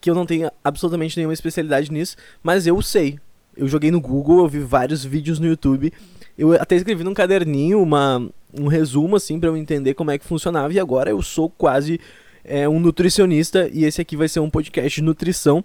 que 0.00 0.10
eu 0.10 0.14
não 0.14 0.26
tenho 0.26 0.50
absolutamente 0.62 1.16
nenhuma 1.16 1.34
especialidade 1.34 1.90
nisso, 1.90 2.16
mas 2.42 2.66
eu 2.66 2.80
sei. 2.82 3.18
Eu 3.56 3.66
joguei 3.66 3.90
no 3.90 4.00
Google, 4.00 4.40
eu 4.40 4.48
vi 4.48 4.58
vários 4.60 5.04
vídeos 5.04 5.38
no 5.38 5.46
YouTube. 5.46 5.92
Eu 6.36 6.52
até 6.52 6.76
escrevi 6.76 7.02
num 7.02 7.14
caderninho 7.14 7.82
uma, 7.82 8.28
um 8.52 8.66
resumo 8.66 9.16
assim 9.16 9.40
para 9.40 9.48
eu 9.48 9.56
entender 9.56 9.94
como 9.94 10.10
é 10.10 10.18
que 10.18 10.26
funcionava 10.26 10.72
e 10.72 10.78
agora 10.78 11.10
eu 11.10 11.22
sou 11.22 11.48
quase 11.48 11.98
é, 12.44 12.68
um 12.68 12.78
nutricionista 12.78 13.68
e 13.72 13.84
esse 13.84 14.00
aqui 14.00 14.16
vai 14.16 14.28
ser 14.28 14.40
um 14.40 14.50
podcast 14.50 15.00
de 15.00 15.02
nutrição. 15.02 15.64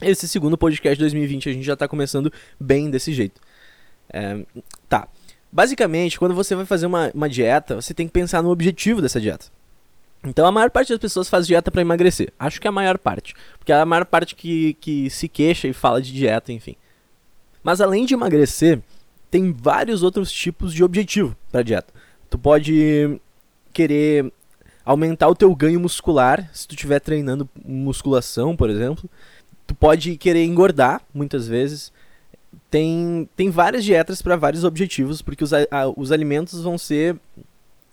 Esse 0.00 0.28
segundo 0.28 0.58
podcast 0.58 0.96
de 0.96 1.00
2020 1.00 1.48
a 1.48 1.52
gente 1.52 1.64
já 1.64 1.72
está 1.72 1.88
começando 1.88 2.30
bem 2.60 2.90
desse 2.90 3.12
jeito. 3.12 3.40
É, 4.12 4.44
tá. 4.88 5.08
Basicamente, 5.50 6.18
quando 6.18 6.34
você 6.34 6.54
vai 6.54 6.66
fazer 6.66 6.84
uma, 6.84 7.10
uma 7.14 7.28
dieta, 7.28 7.76
você 7.76 7.94
tem 7.94 8.06
que 8.06 8.12
pensar 8.12 8.42
no 8.42 8.50
objetivo 8.50 9.00
dessa 9.00 9.20
dieta. 9.20 9.46
Então 10.26 10.44
a 10.44 10.52
maior 10.52 10.70
parte 10.70 10.90
das 10.90 10.98
pessoas 10.98 11.28
faz 11.28 11.46
dieta 11.46 11.70
para 11.70 11.80
emagrecer. 11.80 12.32
Acho 12.38 12.60
que 12.60 12.66
é 12.66 12.70
a 12.70 12.72
maior 12.72 12.98
parte. 12.98 13.34
Porque 13.58 13.72
é 13.72 13.76
a 13.76 13.86
maior 13.86 14.04
parte 14.04 14.34
que, 14.34 14.74
que 14.74 15.08
se 15.08 15.28
queixa 15.28 15.68
e 15.68 15.72
fala 15.72 16.02
de 16.02 16.12
dieta, 16.12 16.52
enfim. 16.52 16.74
Mas 17.62 17.80
além 17.80 18.04
de 18.04 18.14
emagrecer, 18.14 18.80
tem 19.30 19.52
vários 19.52 20.02
outros 20.02 20.30
tipos 20.30 20.74
de 20.74 20.82
objetivo 20.82 21.36
para 21.50 21.62
dieta. 21.62 21.92
Tu 22.28 22.38
pode 22.38 23.20
querer 23.72 24.32
aumentar 24.84 25.28
o 25.28 25.34
teu 25.34 25.54
ganho 25.54 25.80
muscular, 25.80 26.48
se 26.52 26.66
tu 26.66 26.74
estiver 26.74 27.00
treinando 27.00 27.48
musculação, 27.64 28.56
por 28.56 28.68
exemplo. 28.68 29.08
Tu 29.66 29.74
pode 29.74 30.16
querer 30.16 30.44
engordar, 30.44 31.02
muitas 31.12 31.46
vezes. 31.46 31.92
tem, 32.70 33.28
tem 33.36 33.50
várias 33.50 33.84
dietas 33.84 34.22
para 34.22 34.36
vários 34.36 34.64
objetivos, 34.64 35.22
porque 35.22 35.44
os, 35.44 35.52
a, 35.52 35.66
os 35.96 36.10
alimentos 36.10 36.62
vão 36.62 36.78
ser 36.78 37.16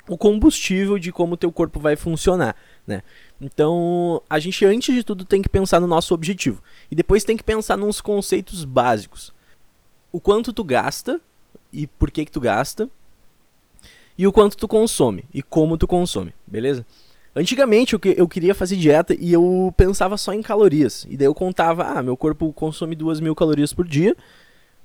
o 0.07 0.17
combustível 0.17 0.99
de 0.99 1.11
como 1.11 1.33
o 1.33 1.37
teu 1.37 1.51
corpo 1.51 1.79
vai 1.79 1.95
funcionar, 1.95 2.55
né? 2.85 3.01
Então, 3.39 4.21
a 4.29 4.39
gente 4.39 4.65
antes 4.65 4.93
de 4.93 5.03
tudo 5.03 5.25
tem 5.25 5.41
que 5.41 5.49
pensar 5.49 5.79
no 5.79 5.87
nosso 5.87 6.13
objetivo 6.13 6.61
e 6.91 6.95
depois 6.95 7.23
tem 7.23 7.37
que 7.37 7.43
pensar 7.43 7.77
nos 7.77 8.01
conceitos 8.01 8.65
básicos. 8.65 9.33
O 10.11 10.19
quanto 10.19 10.53
tu 10.53 10.63
gasta 10.63 11.19
e 11.71 11.87
por 11.87 12.11
que 12.11 12.25
que 12.25 12.31
tu 12.31 12.39
gasta 12.39 12.89
e 14.17 14.27
o 14.27 14.31
quanto 14.31 14.57
tu 14.57 14.67
consome 14.67 15.25
e 15.33 15.41
como 15.41 15.77
tu 15.77 15.87
consome, 15.87 16.33
beleza? 16.45 16.85
Antigamente 17.35 17.93
eu, 17.93 17.99
eu 18.15 18.27
queria 18.27 18.53
fazer 18.53 18.75
dieta 18.75 19.15
e 19.19 19.33
eu 19.33 19.73
pensava 19.75 20.17
só 20.17 20.33
em 20.33 20.41
calorias. 20.41 21.07
E 21.09 21.17
daí 21.17 21.25
eu 21.25 21.33
contava, 21.33 21.83
ah, 21.83 22.03
meu 22.03 22.15
corpo 22.15 22.53
consome 22.53 22.95
duas 22.95 23.19
mil 23.19 23.33
calorias 23.33 23.73
por 23.73 23.87
dia, 23.87 24.15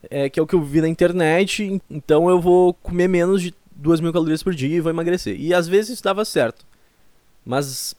é, 0.08 0.30
que 0.30 0.40
é 0.40 0.42
o 0.42 0.46
que 0.46 0.54
eu 0.54 0.62
vi 0.62 0.80
na 0.80 0.88
internet, 0.88 1.80
então 1.90 2.30
eu 2.30 2.40
vou 2.40 2.72
comer 2.72 3.08
menos 3.08 3.42
de 3.42 3.54
duas 3.78 4.00
mil 4.00 4.12
calorias 4.12 4.42
por 4.42 4.54
dia 4.54 4.76
e 4.76 4.80
vou 4.80 4.90
emagrecer. 4.90 5.40
E 5.40 5.54
às 5.54 5.68
vezes 5.68 5.92
isso 5.92 6.02
dava 6.02 6.24
certo. 6.24 6.66
Mas 7.46 7.94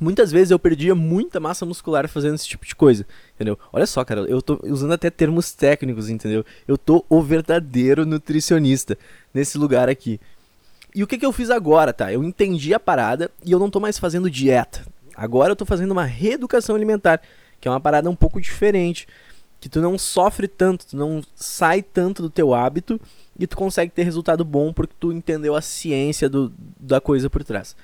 muitas 0.00 0.30
vezes 0.30 0.52
eu 0.52 0.58
perdia 0.58 0.94
muita 0.94 1.40
massa 1.40 1.66
muscular 1.66 2.08
fazendo 2.08 2.36
esse 2.36 2.48
tipo 2.48 2.64
de 2.64 2.74
coisa, 2.74 3.04
entendeu? 3.34 3.58
Olha 3.72 3.84
só, 3.84 4.04
cara, 4.04 4.20
eu 4.22 4.40
tô 4.40 4.60
usando 4.62 4.92
até 4.92 5.10
termos 5.10 5.52
técnicos, 5.52 6.08
entendeu? 6.08 6.44
Eu 6.66 6.78
tô 6.78 7.04
o 7.08 7.20
verdadeiro 7.20 8.06
nutricionista 8.06 8.96
nesse 9.34 9.58
lugar 9.58 9.88
aqui. 9.88 10.20
E 10.94 11.02
o 11.02 11.06
que, 11.06 11.18
que 11.18 11.26
eu 11.26 11.32
fiz 11.32 11.50
agora, 11.50 11.92
tá? 11.92 12.12
Eu 12.12 12.22
entendi 12.22 12.72
a 12.72 12.80
parada 12.80 13.30
e 13.44 13.50
eu 13.50 13.58
não 13.58 13.70
tô 13.70 13.80
mais 13.80 13.98
fazendo 13.98 14.30
dieta. 14.30 14.86
Agora 15.16 15.52
eu 15.52 15.56
tô 15.56 15.66
fazendo 15.66 15.90
uma 15.90 16.04
reeducação 16.04 16.76
alimentar, 16.76 17.20
que 17.60 17.66
é 17.66 17.70
uma 17.70 17.80
parada 17.80 18.08
um 18.08 18.16
pouco 18.16 18.40
diferente, 18.40 19.06
que 19.60 19.68
tu 19.68 19.80
não 19.80 19.98
sofre 19.98 20.48
tanto, 20.48 20.86
tu 20.86 20.96
não 20.96 21.22
sai 21.34 21.82
tanto 21.82 22.22
do 22.22 22.30
teu 22.30 22.54
hábito 22.54 23.00
e 23.38 23.46
tu 23.46 23.56
consegue 23.56 23.92
ter 23.92 24.02
resultado 24.02 24.44
bom 24.44 24.72
porque 24.72 24.94
tu 24.98 25.12
entendeu 25.12 25.54
a 25.54 25.62
ciência 25.62 26.28
do, 26.28 26.52
da 26.78 27.00
coisa 27.00 27.30
por 27.30 27.42
trás. 27.44 27.74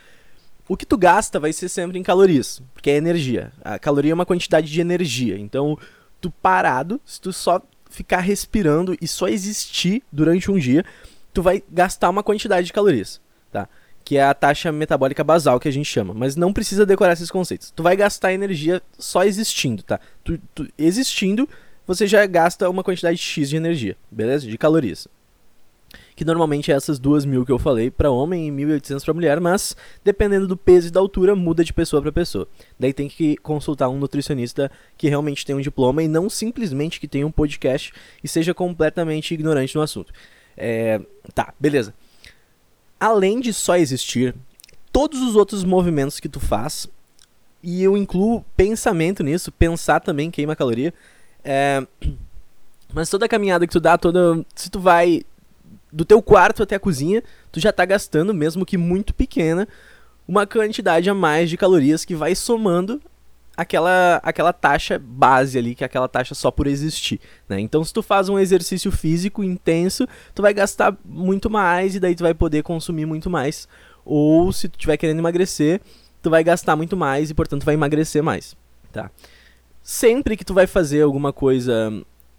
O 0.69 0.77
que 0.77 0.85
tu 0.85 0.99
gasta 0.99 1.41
vai 1.41 1.53
ser 1.53 1.69
sempre 1.69 1.99
em 1.99 2.03
calorias, 2.03 2.63
porque 2.75 2.91
é 2.91 2.97
energia. 2.97 3.53
A 3.63 3.79
caloria 3.79 4.13
é 4.13 4.15
uma 4.15 4.27
quantidade 4.27 4.71
de 4.71 4.81
energia. 4.81 5.39
Então, 5.39 5.79
tu 6.21 6.31
parado, 6.31 7.01
se 7.07 7.19
tu 7.19 7.33
só 7.33 7.63
ficar 7.89 8.21
respirando 8.21 8.95
e 9.01 9.09
só 9.09 9.29
existir 9.29 10.03
durante 10.13 10.51
um 10.51 10.59
dia, 10.59 10.85
tu 11.33 11.41
vai 11.41 11.63
gastar 11.71 12.11
uma 12.11 12.23
quantidade 12.23 12.67
de 12.67 12.73
calorias, 12.73 13.19
tá? 13.51 13.67
Que 14.05 14.19
é 14.19 14.25
a 14.25 14.35
taxa 14.35 14.71
metabólica 14.71 15.25
basal 15.25 15.59
que 15.59 15.69
a 15.69 15.73
gente 15.73 15.87
chama. 15.87 16.13
Mas 16.13 16.37
não 16.37 16.53
precisa 16.53 16.85
decorar 16.85 17.15
esses 17.15 17.31
conceitos. 17.31 17.71
Tu 17.75 17.83
vai 17.83 17.97
gastar 17.97 18.35
energia 18.35 18.83
só 18.99 19.25
existindo, 19.25 19.83
tá? 19.83 19.99
Tu, 20.23 20.39
tu, 20.55 20.69
existindo, 20.77 21.49
você 21.87 22.07
já 22.07 22.27
gasta 22.27 22.69
uma 22.69 22.85
quantidade 22.85 23.17
X 23.17 23.49
de 23.49 23.57
energia, 23.57 23.97
beleza? 24.11 24.47
De 24.47 24.59
calorias. 24.59 25.09
Que 26.19 26.25
normalmente 26.25 26.73
é 26.73 26.75
essas 26.75 26.99
duas 26.99 27.25
mil 27.25 27.47
que 27.47 27.53
eu 27.53 27.61
falei 27.61 27.93
para 27.93 28.11
homem 28.11 28.49
e 28.49 28.51
1.800 28.51 29.05
para 29.05 29.15
mulher, 29.15 29.41
mas 29.41 29.77
dependendo 30.03 30.49
do 30.49 30.57
peso 30.57 30.89
e 30.89 30.91
da 30.91 30.99
altura, 30.99 31.37
muda 31.37 31.63
de 31.63 31.73
pessoa 31.73 32.03
para 32.03 32.11
pessoa. 32.11 32.49
Daí 32.77 32.93
tem 32.93 33.09
que 33.09 33.37
consultar 33.37 33.89
um 33.89 33.97
nutricionista 33.97 34.69
que 34.97 35.09
realmente 35.09 35.47
tem 35.47 35.55
um 35.55 35.61
diploma 35.61 36.03
e 36.03 36.09
não 36.09 36.29
simplesmente 36.29 36.99
que 36.99 37.07
tenha 37.07 37.25
um 37.25 37.31
podcast 37.31 37.93
e 38.21 38.27
seja 38.27 38.53
completamente 38.53 39.33
ignorante 39.33 39.77
no 39.77 39.81
assunto. 39.81 40.13
É, 40.57 41.01
tá, 41.33 41.55
beleza. 41.61 41.95
Além 42.99 43.39
de 43.39 43.53
só 43.53 43.77
existir, 43.77 44.35
todos 44.93 45.23
os 45.23 45.37
outros 45.37 45.63
movimentos 45.63 46.19
que 46.19 46.29
tu 46.29 46.41
faz, 46.41 46.89
e 47.63 47.81
eu 47.81 47.97
incluo 47.97 48.45
pensamento 48.57 49.23
nisso, 49.23 49.53
pensar 49.53 50.01
também 50.01 50.33
queima 50.33 50.57
caloria. 50.57 50.93
É, 51.45 51.87
mas 52.93 53.09
toda 53.09 53.27
a 53.27 53.29
caminhada 53.29 53.69
que 53.69 53.73
tu 53.73 53.79
dá, 53.79 53.97
toda. 53.97 54.45
Se 54.57 54.69
tu 54.69 54.81
vai 54.81 55.23
do 55.93 56.05
teu 56.05 56.23
quarto 56.23 56.63
até 56.63 56.77
a 56.77 56.81
cozinha, 56.81 57.23
tu 57.51 57.61
já 57.61 57.73
tá 57.73 57.85
gastando, 57.85 58.35
mesmo 58.35 58.67
que 58.67 58.77
muito 58.77 59.15
pequena, 59.15 59.67
uma 60.27 60.47
quantidade 60.47 61.09
a 61.09 61.15
mais 61.15 61.49
de 61.49 61.57
calorias 61.57 62.05
que 62.05 62.15
vai 62.15 62.35
somando 62.35 63.01
aquela, 63.57 64.21
aquela 64.23 64.53
taxa 64.53 65.01
base 65.03 65.59
ali, 65.59 65.75
que 65.75 65.83
é 65.83 65.87
aquela 65.87 66.07
taxa 66.07 66.33
só 66.33 66.49
por 66.49 66.69
existir, 66.69 67.21
né? 67.49 67.59
Então, 67.59 67.83
se 67.83 67.93
tu 67.93 68.03
faz 68.03 68.29
um 68.29 68.39
exercício 68.39 68.93
físico 68.93 69.43
intenso, 69.43 70.07
tu 70.33 70.43
vai 70.43 70.55
gastar 70.55 70.97
muito 71.05 71.51
mais 71.51 71.97
e 71.97 72.01
daí 72.01 72.15
tu 72.15 72.23
vai 72.23 72.35
poder 72.35 72.63
consumir 72.63 73.05
muito 73.05 73.29
mais. 73.29 73.67
Ou 74.05 74.53
se 74.53 74.69
tu 74.69 74.77
estiver 74.77 74.97
querendo 74.97 75.19
emagrecer, 75.19 75.81
tu 76.23 76.31
vai 76.31 76.45
gastar 76.45 76.77
muito 76.77 76.97
mais 76.97 77.31
e, 77.31 77.35
portanto, 77.35 77.65
vai 77.65 77.75
emagrecer 77.75 78.23
mais, 78.23 78.57
tá? 78.93 79.11
Sempre 79.83 80.37
que 80.37 80.45
tu 80.45 80.55
vai 80.55 80.67
fazer 80.67 81.03
alguma 81.03 81.33
coisa 81.33 81.91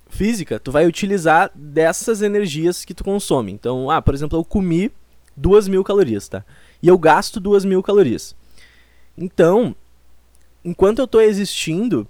física, 0.09 0.59
tu 0.59 0.71
vai 0.71 0.85
utilizar 0.85 1.51
dessas 1.55 2.21
energias 2.21 2.83
que 2.83 2.93
tu 2.93 3.03
consome. 3.03 3.51
Então, 3.51 3.89
ah, 3.89 4.01
por 4.01 4.13
exemplo, 4.13 4.37
eu 4.37 4.43
comi 4.43 4.91
duas 5.35 5.67
mil 5.67 5.83
calorias, 5.83 6.27
tá? 6.27 6.43
E 6.81 6.87
eu 6.87 6.97
gasto 6.97 7.39
duas 7.39 7.63
mil 7.63 7.81
calorias. 7.81 8.35
Então, 9.17 9.75
enquanto 10.63 10.99
eu 10.99 11.05
estou 11.05 11.21
existindo, 11.21 12.07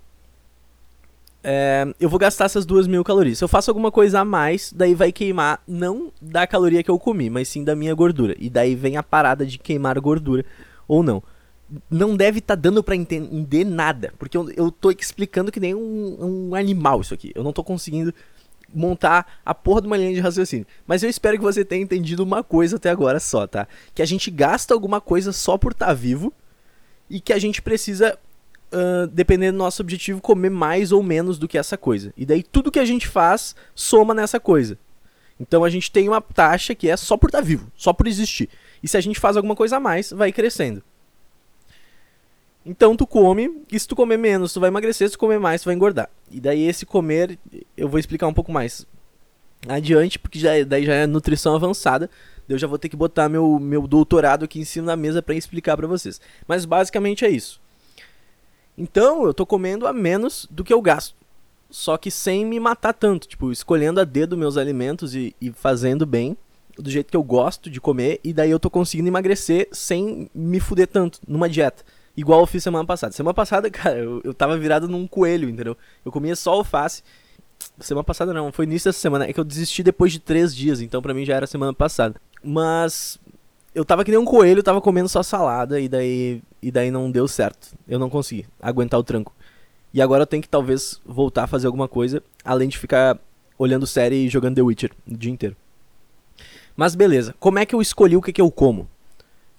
é, 1.44 1.88
eu 2.00 2.10
vou 2.10 2.20
gastar 2.20 2.46
essas 2.46 2.65
duas 2.65 2.88
mil 2.88 3.03
calorias. 3.03 3.38
Se 3.38 3.44
eu 3.44 3.48
faço 3.48 3.70
alguma 3.70 3.91
coisa 3.91 4.22
a 4.22 4.25
mais, 4.25 4.74
daí 4.75 4.94
vai 4.94 5.12
queimar 5.12 5.62
não 5.68 6.12
da 6.22 6.46
caloria 6.46 6.84
que 6.84 6.91
eu 6.91 7.00
comi, 7.00 7.29
mas 7.29 7.48
sim 7.48 7.63
da 7.63 7.75
minha 7.75 7.94
gordura. 7.94 8.36
E 8.39 8.50
daí 8.50 8.75
vem 8.75 8.98
a 8.98 9.03
parada 9.03 9.46
de 9.46 9.58
queimar 9.58 10.00
gordura 10.00 10.46
ou 10.88 11.03
não. 11.03 11.24
Não 11.89 12.15
deve 12.15 12.39
estar 12.39 12.55
tá 12.55 12.61
dando 12.61 12.83
para 12.83 12.95
entender 12.95 13.63
nada, 13.63 14.13
porque 14.17 14.38
eu, 14.38 14.49
eu 14.51 14.71
tô 14.71 14.91
explicando 14.91 15.51
que 15.51 15.59
nem 15.59 15.75
um, 15.75 16.49
um 16.49 16.55
animal 16.55 17.01
isso 17.01 17.13
aqui. 17.13 17.31
Eu 17.35 17.43
não 17.43 17.53
tô 17.53 17.63
conseguindo 17.63 18.13
montar 18.73 19.39
a 19.45 19.53
porra 19.53 19.81
de 19.81 19.88
uma 19.88 19.97
linha 19.97 20.13
de 20.13 20.19
raciocínio. 20.19 20.65
Mas 20.85 21.03
eu 21.03 21.09
espero 21.09 21.38
que 21.38 21.43
você 21.43 21.65
tenha 21.65 21.81
entendido 21.81 22.23
uma 22.23 22.43
coisa 22.43 22.77
até 22.77 22.89
agora 22.89 23.19
só, 23.19 23.47
tá? 23.47 23.67
Que 23.93 24.01
a 24.01 24.05
gente 24.05 24.29
gasta 24.31 24.73
alguma 24.73 25.01
coisa 25.01 25.31
só 25.31 25.57
por 25.57 25.71
estar 25.71 25.88
tá 25.88 25.93
vivo 25.93 26.33
e 27.09 27.19
que 27.19 27.33
a 27.33 27.39
gente 27.39 27.61
precisa 27.61 28.17
uh, 28.71 29.07
dependendo 29.07 29.57
do 29.57 29.63
nosso 29.63 29.81
objetivo, 29.81 30.21
comer 30.21 30.49
mais 30.49 30.91
ou 30.91 31.01
menos 31.01 31.38
do 31.38 31.47
que 31.47 31.57
essa 31.57 31.77
coisa. 31.77 32.13
E 32.15 32.25
daí 32.25 32.43
tudo 32.43 32.71
que 32.71 32.79
a 32.79 32.85
gente 32.85 33.07
faz 33.07 33.55
soma 33.73 34.13
nessa 34.13 34.39
coisa. 34.39 34.77
Então 35.39 35.63
a 35.63 35.69
gente 35.69 35.91
tem 35.91 36.07
uma 36.07 36.21
taxa 36.21 36.75
que 36.75 36.89
é 36.89 36.97
só 36.97 37.15
por 37.15 37.27
estar 37.27 37.39
tá 37.39 37.43
vivo, 37.43 37.71
só 37.75 37.93
por 37.93 38.07
existir. 38.07 38.49
E 38.83 38.88
se 38.88 38.97
a 38.97 39.01
gente 39.01 39.19
faz 39.19 39.38
alguma 39.38 39.55
coisa 39.55 39.77
a 39.77 39.79
mais, 39.79 40.11
vai 40.11 40.31
crescendo. 40.31 40.83
Então 42.66 42.96
tu 42.96 43.08
come, 43.08 43.63
e 43.72 43.80
se 43.80 43.88
tu 43.88 43.96
comer 43.96 44.18
menos, 44.18 44.54
tu 44.54 44.60
vai 44.60 44.70
emagrecer, 44.70 45.08
se 45.08 45.16
tu 45.16 45.20
comer 45.20 45.39
mais, 45.39 45.62
tu 45.62 45.66
vai 45.66 45.75
engordar. 45.75 46.10
E 46.30 46.39
daí 46.39 46.68
esse 46.68 46.86
comer, 46.86 47.39
eu 47.75 47.88
vou 47.88 48.00
explicar 48.00 48.28
um 48.28 48.34
pouco 48.34 48.51
mais 48.51 48.86
adiante, 49.68 50.20
porque 50.20 50.39
já, 50.39 50.51
daí 50.66 50.86
já 50.86 50.94
é 50.94 51.08
nutrição 51.08 51.56
avançada. 51.56 52.10
Eu 52.48 52.58
já 52.58 52.68
vou 52.68 52.80
ter 52.80 52.89
que 52.89 52.96
botar 52.96 53.30
meu, 53.30 53.60
meu 53.60 53.88
doutorado 53.88 54.44
aqui 54.44 54.60
em 54.60 54.66
cima 54.66 54.88
da 54.88 54.96
mesa 54.96 55.22
para 55.22 55.36
explicar 55.36 55.78
para 55.78 55.88
vocês. 55.88 56.20
Mas 56.48 56.66
basicamente 56.66 57.24
é 57.24 57.30
isso. 57.30 57.62
Então 58.78 59.25
eu 59.25 59.34
tô 59.34 59.46
comendo 59.46 59.86
a 59.86 59.94
menos 59.94 60.48
do 60.50 60.63
que 60.63 60.74
eu 60.74 60.82
gasto. 60.82 61.16
Só 61.70 61.98
que 61.98 62.10
sem 62.10 62.46
me 62.46 62.60
matar 62.60 62.94
tanto, 62.94 63.28
tipo, 63.28 63.51
escolhendo 63.51 64.00
a 64.00 64.04
dedo 64.04 64.36
meus 64.36 64.58
alimentos 64.58 65.13
e, 65.13 65.36
e 65.39 65.51
fazendo 65.51 66.06
bem, 66.06 66.36
do 66.75 66.89
jeito 66.89 67.12
que 67.12 67.18
eu 67.18 67.22
gosto 67.22 67.70
de 67.70 67.80
comer, 67.80 68.20
e 68.24 68.34
daí 68.34 68.50
eu 68.50 68.60
tô 68.60 68.70
conseguindo 68.70 69.10
emagrecer 69.10 69.68
sem 69.72 70.30
me 70.34 70.60
fuder 70.60 70.88
tanto 70.88 71.20
numa 71.28 71.48
dieta. 71.48 71.84
Igual 72.16 72.42
eu 72.42 72.46
fiz 72.46 72.63
semana 72.63 72.86
passada. 72.86 73.13
Semana 73.13 73.34
passada, 73.34 73.70
cara, 73.72 73.98
eu, 73.98 74.22
eu 74.24 74.34
tava 74.34 74.58
virado 74.58 74.88
num 74.88 75.08
coelho, 75.08 75.50
entendeu? 75.50 75.78
Eu 76.06 76.12
comia 76.12 76.36
só 76.36 76.51
alface. 76.51 77.04
Semana 77.80 78.04
passada 78.04 78.34
não, 78.34 78.51
foi 78.51 78.66
início 78.66 78.89
dessa 78.89 79.00
semana. 79.00 79.25
É 79.25 79.34
que 79.34 79.39
eu 79.39 79.44
desisti 79.44 79.84
depois 79.84 80.12
de 80.12 80.20
três 80.20 80.56
dias, 80.56 80.82
então 80.82 81.01
pra 81.01 81.13
mim 81.13 81.25
já 81.25 81.36
era 81.36 81.48
semana 81.48 81.74
passada. 81.74 82.16
Mas 82.44 83.20
eu 83.74 83.84
tava 83.84 84.04
que 84.04 84.12
nem 84.12 84.20
um 84.20 84.25
coelho, 84.25 84.63
tava 84.63 84.82
comendo 84.82 85.10
só 85.10 85.22
salada, 85.22 85.80
e 85.80 85.88
daí 85.88 86.42
e 86.62 86.72
daí 86.72 86.92
não 86.92 87.10
deu 87.10 87.28
certo. 87.28 87.70
Eu 87.88 88.00
não 88.00 88.10
consegui 88.10 88.46
aguentar 88.62 89.00
o 89.00 89.04
tranco. 89.04 89.34
E 89.94 90.01
agora 90.01 90.24
eu 90.24 90.28
tenho 90.28 90.44
que 90.44 90.50
talvez 90.50 91.01
voltar 91.06 91.44
a 91.44 91.48
fazer 91.48 91.68
alguma 91.68 91.88
coisa, 91.88 92.22
além 92.44 92.70
de 92.70 92.78
ficar 92.78 93.18
olhando 93.58 93.88
série 93.88 94.25
e 94.25 94.30
jogando 94.30 94.56
The 94.56 94.62
Witcher 94.62 94.92
o 95.08 95.18
dia 95.18 95.32
inteiro. 95.32 95.56
Mas 96.75 96.96
beleza, 96.96 97.36
como 97.39 97.60
é 97.60 97.66
que 97.66 97.75
eu 97.75 97.82
escolhi 97.82 98.16
o 98.16 98.22
que, 98.22 98.32
que 98.32 98.42
eu 98.42 98.51
como? 98.51 98.88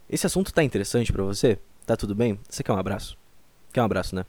Esse 0.09 0.27
assunto 0.27 0.53
tá 0.53 0.63
interessante 0.63 1.13
para 1.13 1.23
você? 1.23 1.59
Tá 1.91 1.97
tudo 1.97 2.15
bem? 2.15 2.39
Você 2.49 2.63
quer 2.63 2.71
um 2.71 2.79
abraço? 2.79 3.19
Quer 3.73 3.83
um 3.83 3.85
abraço, 3.85 4.15
né? 4.15 4.25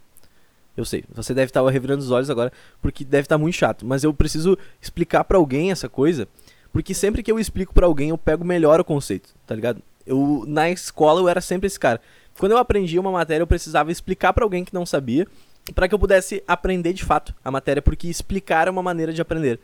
Eu 0.75 0.83
sei, 0.83 1.03
você 1.13 1.31
deve 1.31 1.51
estar 1.51 1.63
revirando 1.69 2.01
os 2.01 2.09
olhos 2.09 2.27
agora, 2.27 2.51
porque 2.81 3.05
deve 3.05 3.25
estar 3.25 3.37
muito 3.37 3.53
chato, 3.53 3.85
mas 3.85 4.03
eu 4.03 4.11
preciso 4.11 4.57
explicar 4.81 5.23
para 5.25 5.37
alguém 5.37 5.69
essa 5.69 5.87
coisa, 5.87 6.27
porque 6.73 6.91
sempre 6.91 7.21
que 7.21 7.31
eu 7.31 7.37
explico 7.37 7.71
para 7.71 7.85
alguém 7.85 8.09
eu 8.09 8.17
pego 8.17 8.43
melhor 8.43 8.79
o 8.79 8.83
conceito, 8.83 9.35
tá 9.45 9.53
ligado? 9.53 9.79
Eu 10.07 10.43
na 10.47 10.71
escola 10.71 11.21
eu 11.21 11.29
era 11.29 11.39
sempre 11.39 11.67
esse 11.67 11.79
cara. 11.79 12.01
Quando 12.39 12.53
eu 12.53 12.57
aprendi 12.57 12.97
uma 12.97 13.11
matéria, 13.11 13.43
eu 13.43 13.47
precisava 13.47 13.91
explicar 13.91 14.33
para 14.33 14.43
alguém 14.43 14.65
que 14.65 14.73
não 14.73 14.83
sabia, 14.83 15.27
para 15.75 15.87
que 15.87 15.93
eu 15.93 15.99
pudesse 15.99 16.43
aprender 16.47 16.93
de 16.93 17.05
fato 17.05 17.31
a 17.45 17.51
matéria, 17.51 17.79
porque 17.79 18.07
explicar 18.07 18.69
é 18.69 18.71
uma 18.71 18.81
maneira 18.81 19.13
de 19.13 19.21
aprender. 19.21 19.59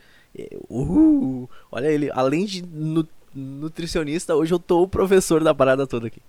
Uh, 0.70 1.48
olha 1.68 1.88
ele, 1.88 2.12
além 2.12 2.44
de 2.44 2.64
nu 2.64 3.04
nutricionista, 3.34 4.34
hoje 4.34 4.54
eu 4.54 4.58
tô 4.58 4.82
o 4.82 4.88
professor 4.88 5.42
da 5.42 5.54
parada 5.54 5.86
toda 5.86 6.06
aqui. 6.06 6.20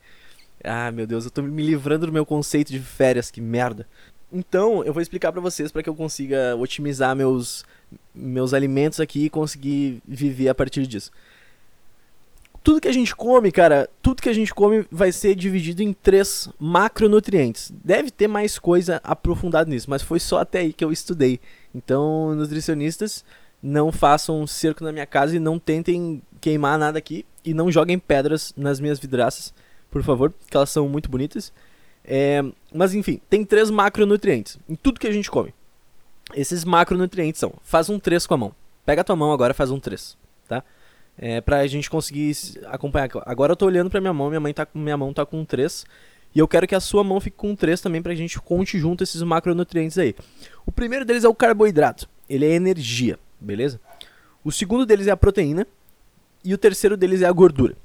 Ah, 0.63 0.91
meu 0.91 1.07
Deus, 1.07 1.25
eu 1.25 1.31
tô 1.31 1.41
me 1.41 1.63
livrando 1.63 2.05
do 2.05 2.11
meu 2.11 2.25
conceito 2.25 2.71
de 2.71 2.79
férias, 2.79 3.31
que 3.31 3.41
merda. 3.41 3.87
Então, 4.31 4.83
eu 4.83 4.93
vou 4.93 5.01
explicar 5.01 5.31
para 5.31 5.41
vocês 5.41 5.71
para 5.71 5.81
que 5.81 5.89
eu 5.89 5.95
consiga 5.95 6.55
otimizar 6.55 7.15
meus 7.15 7.65
meus 8.13 8.53
alimentos 8.53 8.99
aqui 8.99 9.25
e 9.25 9.29
conseguir 9.29 10.01
viver 10.07 10.49
a 10.49 10.55
partir 10.55 10.85
disso. 10.85 11.11
Tudo 12.61 12.81
que 12.81 12.87
a 12.87 12.93
gente 12.93 13.15
come, 13.15 13.51
cara, 13.51 13.89
tudo 14.01 14.21
que 14.21 14.29
a 14.29 14.33
gente 14.33 14.53
come 14.53 14.85
vai 14.91 15.11
ser 15.11 15.33
dividido 15.33 15.81
em 15.81 15.93
três 15.93 16.49
macronutrientes. 16.59 17.71
Deve 17.83 18.11
ter 18.11 18.27
mais 18.27 18.59
coisa 18.59 18.99
aprofundada 19.03 19.69
nisso, 19.69 19.89
mas 19.89 20.01
foi 20.01 20.19
só 20.19 20.39
até 20.39 20.59
aí 20.59 20.73
que 20.73 20.83
eu 20.83 20.91
estudei. 20.91 21.39
Então, 21.73 22.35
nutricionistas, 22.35 23.23
não 23.63 23.91
façam 23.91 24.45
cerco 24.45 24.83
na 24.83 24.91
minha 24.91 25.05
casa 25.05 25.35
e 25.35 25.39
não 25.39 25.57
tentem 25.57 26.21
queimar 26.39 26.77
nada 26.77 26.97
aqui 26.97 27.25
e 27.43 27.53
não 27.53 27.71
joguem 27.71 27.97
pedras 27.97 28.53
nas 28.55 28.79
minhas 28.79 28.99
vidraças, 28.99 29.53
por 29.89 30.03
favor, 30.03 30.33
que 30.49 30.55
elas 30.55 30.69
são 30.69 30.87
muito 30.87 31.09
bonitas. 31.09 31.51
É, 32.03 32.43
mas 32.73 32.93
enfim, 32.93 33.19
tem 33.29 33.43
três 33.43 33.69
macronutrientes 33.69 34.57
em 34.67 34.75
tudo 34.75 34.99
que 34.99 35.07
a 35.07 35.11
gente 35.11 35.29
come. 35.29 35.53
Esses 36.33 36.63
macronutrientes 36.63 37.39
são: 37.39 37.53
faz 37.63 37.89
um 37.89 37.99
3 37.99 38.25
com 38.25 38.33
a 38.33 38.37
mão. 38.37 38.55
Pega 38.85 39.01
a 39.01 39.03
tua 39.03 39.15
mão 39.15 39.31
agora, 39.31 39.53
faz 39.53 39.71
um 39.71 39.79
3, 39.79 40.17
tá? 40.47 40.63
É, 41.17 41.41
pra 41.41 41.65
gente 41.67 41.89
conseguir 41.89 42.35
acompanhar. 42.67 43.09
Agora 43.25 43.51
eu 43.51 43.55
tô 43.55 43.65
olhando 43.65 43.89
pra 43.89 43.99
minha 43.99 44.13
mão, 44.13 44.29
minha, 44.29 44.39
mãe 44.39 44.53
tá, 44.53 44.67
minha 44.73 44.97
mão 44.97 45.13
tá 45.13 45.25
com 45.25 45.43
3. 45.43 45.85
E 46.33 46.39
eu 46.39 46.47
quero 46.47 46.67
que 46.67 46.75
a 46.75 46.79
sua 46.79 47.03
mão 47.03 47.19
fique 47.19 47.35
com 47.35 47.55
3 47.55 47.81
também 47.81 48.01
pra 48.01 48.13
gente 48.13 48.39
conte 48.39 48.77
junto 48.79 49.03
esses 49.03 49.21
macronutrientes 49.21 49.97
aí. 49.97 50.15
O 50.65 50.71
primeiro 50.71 51.03
deles 51.03 51.23
é 51.23 51.27
o 51.27 51.35
carboidrato. 51.35 52.07
Ele 52.29 52.45
é 52.45 52.51
energia, 52.51 53.17
beleza? 53.39 53.79
O 54.43 54.51
segundo 54.51 54.85
deles 54.85 55.07
é 55.07 55.11
a 55.11 55.17
proteína. 55.17 55.65
E 56.43 56.53
o 56.53 56.57
terceiro 56.57 56.95
deles 56.95 57.21
é 57.21 57.25
a 57.25 57.31
gordura. 57.31 57.75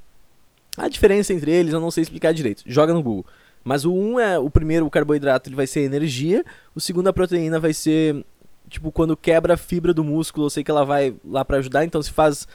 A 0.77 0.89
diferença 0.89 1.33
entre 1.33 1.51
eles 1.51 1.73
eu 1.73 1.81
não 1.81 1.91
sei 1.91 2.03
explicar 2.03 2.33
direito. 2.33 2.63
Joga 2.67 2.93
no 2.93 3.03
Google. 3.03 3.27
Mas 3.63 3.85
o 3.85 3.93
um 3.93 4.19
é 4.19 4.39
o 4.39 4.51
primeiro, 4.51 4.85
o 4.85 4.91
carboidrato, 4.91 5.49
ele 5.49 5.57
vai 5.57 5.67
ser 5.67 5.81
energia. 5.81 6.45
O 6.75 6.81
segundo, 6.81 7.09
a 7.09 7.13
proteína 7.13 7.59
vai 7.59 7.73
ser 7.73 8.25
tipo 8.69 8.91
quando 8.91 9.17
quebra 9.17 9.55
a 9.55 9.57
fibra 9.57 9.95
do 9.95 10.03
músculo, 10.03 10.47
eu 10.47 10.51
sei 10.51 10.65
que 10.65 10.71
ela 10.71 10.85
vai 10.85 11.15
lá 11.25 11.45
para 11.45 11.59
ajudar, 11.59 11.85
então 11.85 12.03
se 12.03 12.11
faz 12.11 12.49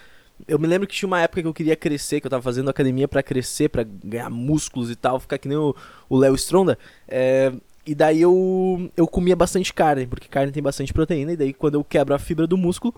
eu 0.47 0.57
me 0.57 0.67
lembro 0.67 0.87
que 0.87 0.95
tinha 0.95 1.07
uma 1.07 1.21
época 1.21 1.41
que 1.41 1.47
eu 1.47 1.53
queria 1.53 1.75
crescer, 1.75 2.21
que 2.21 2.27
eu 2.27 2.31
tava 2.31 2.41
fazendo 2.41 2.69
academia 2.69 3.07
para 3.07 3.21
crescer, 3.21 3.69
para 3.69 3.83
ganhar 3.83 4.29
músculos 4.29 4.89
e 4.89 4.95
tal, 4.95 5.19
ficar 5.19 5.37
que 5.37 5.47
nem 5.47 5.57
o 5.57 5.75
Léo 6.09 6.35
Stronda. 6.35 6.77
É, 7.07 7.51
e 7.85 7.93
daí 7.93 8.21
eu, 8.21 8.89
eu 8.95 9.07
comia 9.07 9.35
bastante 9.35 9.73
carne, 9.73 10.07
porque 10.07 10.27
carne 10.27 10.51
tem 10.51 10.63
bastante 10.63 10.93
proteína, 10.93 11.33
e 11.33 11.37
daí 11.37 11.53
quando 11.53 11.75
eu 11.75 11.83
quebro 11.83 12.13
a 12.13 12.19
fibra 12.19 12.47
do 12.47 12.57
músculo, 12.57 12.93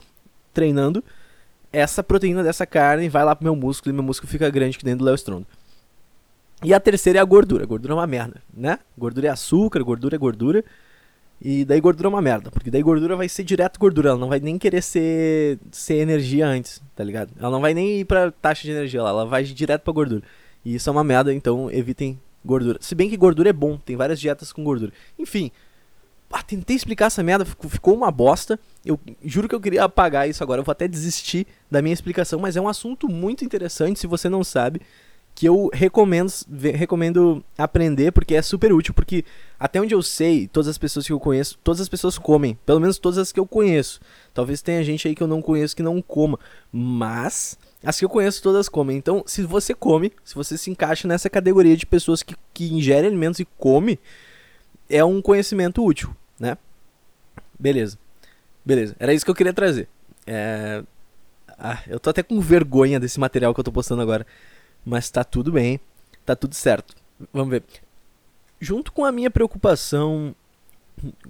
treinando, 0.53 1.03
essa 1.71 2.03
proteína 2.03 2.43
dessa 2.43 2.65
carne 2.65 3.09
vai 3.09 3.23
lá 3.23 3.35
pro 3.35 3.43
meu 3.43 3.55
músculo 3.55 3.93
e 3.93 3.95
meu 3.95 4.03
músculo 4.03 4.29
fica 4.31 4.49
grande 4.49 4.77
que 4.77 4.85
dentro 4.85 4.99
do 4.99 5.05
Léo 5.05 5.15
Stronda. 5.15 5.45
E 6.63 6.73
a 6.73 6.79
terceira 6.79 7.19
é 7.19 7.21
a 7.21 7.25
gordura. 7.25 7.65
Gordura 7.65 7.93
é 7.93 7.95
uma 7.95 8.07
merda, 8.07 8.41
né? 8.53 8.77
Gordura 8.97 9.27
é 9.27 9.29
açúcar, 9.29 9.81
gordura 9.81 10.15
é 10.15 10.19
gordura. 10.19 10.63
E 11.43 11.65
daí 11.65 11.81
gordura 11.81 12.07
é 12.07 12.09
uma 12.09 12.21
merda, 12.21 12.51
porque 12.51 12.69
daí 12.69 12.83
gordura 12.83 13.15
vai 13.15 13.27
ser 13.27 13.43
direto 13.43 13.79
gordura, 13.79 14.09
ela 14.09 14.17
não 14.19 14.29
vai 14.29 14.39
nem 14.39 14.59
querer 14.59 14.83
ser, 14.83 15.57
ser 15.71 15.95
energia 15.95 16.45
antes, 16.45 16.79
tá 16.95 17.03
ligado? 17.03 17.31
Ela 17.39 17.49
não 17.49 17.59
vai 17.59 17.73
nem 17.73 18.01
ir 18.01 18.05
pra 18.05 18.29
taxa 18.29 18.61
de 18.61 18.69
energia 18.69 19.01
lá, 19.01 19.09
ela 19.09 19.25
vai 19.25 19.43
direto 19.43 19.81
pra 19.81 19.91
gordura. 19.91 20.21
E 20.63 20.75
isso 20.75 20.87
é 20.87 20.91
uma 20.91 21.03
merda, 21.03 21.33
então 21.33 21.71
evitem 21.71 22.19
gordura. 22.45 22.77
Se 22.79 22.93
bem 22.93 23.09
que 23.09 23.17
gordura 23.17 23.49
é 23.49 23.53
bom, 23.53 23.75
tem 23.75 23.95
várias 23.95 24.19
dietas 24.19 24.53
com 24.53 24.63
gordura. 24.63 24.93
Enfim, 25.17 25.51
ah, 26.31 26.43
tentei 26.43 26.75
explicar 26.75 27.07
essa 27.07 27.23
merda, 27.23 27.45
ficou 27.45 27.93
uma 27.95 28.11
bosta. 28.11 28.59
Eu 28.85 28.99
juro 29.23 29.47
que 29.47 29.55
eu 29.55 29.61
queria 29.61 29.83
apagar 29.83 30.29
isso 30.29 30.43
agora, 30.43 30.61
eu 30.61 30.65
vou 30.65 30.71
até 30.71 30.87
desistir 30.87 31.45
da 31.69 31.81
minha 31.81 31.93
explicação, 31.93 32.39
mas 32.39 32.55
é 32.55 32.61
um 32.61 32.67
assunto 32.67 33.07
muito 33.07 33.45
interessante, 33.45 33.99
se 33.99 34.07
você 34.07 34.29
não 34.29 34.43
sabe 34.43 34.81
que 35.33 35.47
eu 35.47 35.69
recomendo, 35.73 36.31
recomendo 36.75 37.43
aprender 37.57 38.11
porque 38.11 38.35
é 38.35 38.41
super 38.41 38.73
útil, 38.73 38.93
porque 38.93 39.23
até 39.59 39.81
onde 39.81 39.93
eu 39.95 40.01
sei, 40.01 40.47
todas 40.47 40.67
as 40.67 40.77
pessoas 40.77 41.07
que 41.07 41.13
eu 41.13 41.19
conheço, 41.19 41.57
todas 41.63 41.81
as 41.81 41.89
pessoas 41.89 42.17
comem, 42.17 42.57
pelo 42.65 42.79
menos 42.79 42.97
todas 42.99 43.17
as 43.17 43.31
que 43.31 43.39
eu 43.39 43.47
conheço. 43.47 43.99
Talvez 44.33 44.61
tenha 44.61 44.83
gente 44.83 45.07
aí 45.07 45.15
que 45.15 45.23
eu 45.23 45.27
não 45.27 45.41
conheço 45.41 45.75
que 45.75 45.83
não 45.83 46.01
coma, 46.01 46.39
mas 46.71 47.57
as 47.83 47.97
que 47.97 48.05
eu 48.05 48.09
conheço 48.09 48.41
todas 48.41 48.69
comem. 48.69 48.97
Então, 48.97 49.23
se 49.25 49.41
você 49.43 49.73
come, 49.73 50.11
se 50.23 50.35
você 50.35 50.57
se 50.57 50.69
encaixa 50.69 51.07
nessa 51.07 51.29
categoria 51.29 51.75
de 51.75 51.85
pessoas 51.85 52.21
que, 52.21 52.35
que 52.53 52.71
ingerem 52.71 53.07
alimentos 53.07 53.39
e 53.39 53.45
come, 53.57 53.99
é 54.89 55.03
um 55.03 55.21
conhecimento 55.21 55.83
útil, 55.83 56.15
né? 56.41 56.57
Beleza. 57.59 57.97
Beleza, 58.65 58.95
era 58.99 59.13
isso 59.13 59.23
que 59.23 59.31
eu 59.31 59.35
queria 59.35 59.53
trazer. 59.53 59.87
É... 60.25 60.83
Ah, 61.57 61.79
eu 61.87 61.99
tô 61.99 62.09
até 62.09 62.23
com 62.23 62.39
vergonha 62.41 62.99
desse 62.99 63.19
material 63.19 63.53
que 63.53 63.59
eu 63.59 63.63
tô 63.63 63.71
postando 63.71 64.01
agora. 64.01 64.25
Mas 64.83 65.11
tá 65.11 65.23
tudo 65.23 65.51
bem, 65.51 65.79
tá 66.25 66.35
tudo 66.35 66.55
certo. 66.55 66.95
Vamos 67.31 67.51
ver. 67.51 67.63
Junto 68.59 68.91
com 68.91 69.05
a 69.05 69.11
minha 69.11 69.29
preocupação 69.29 70.35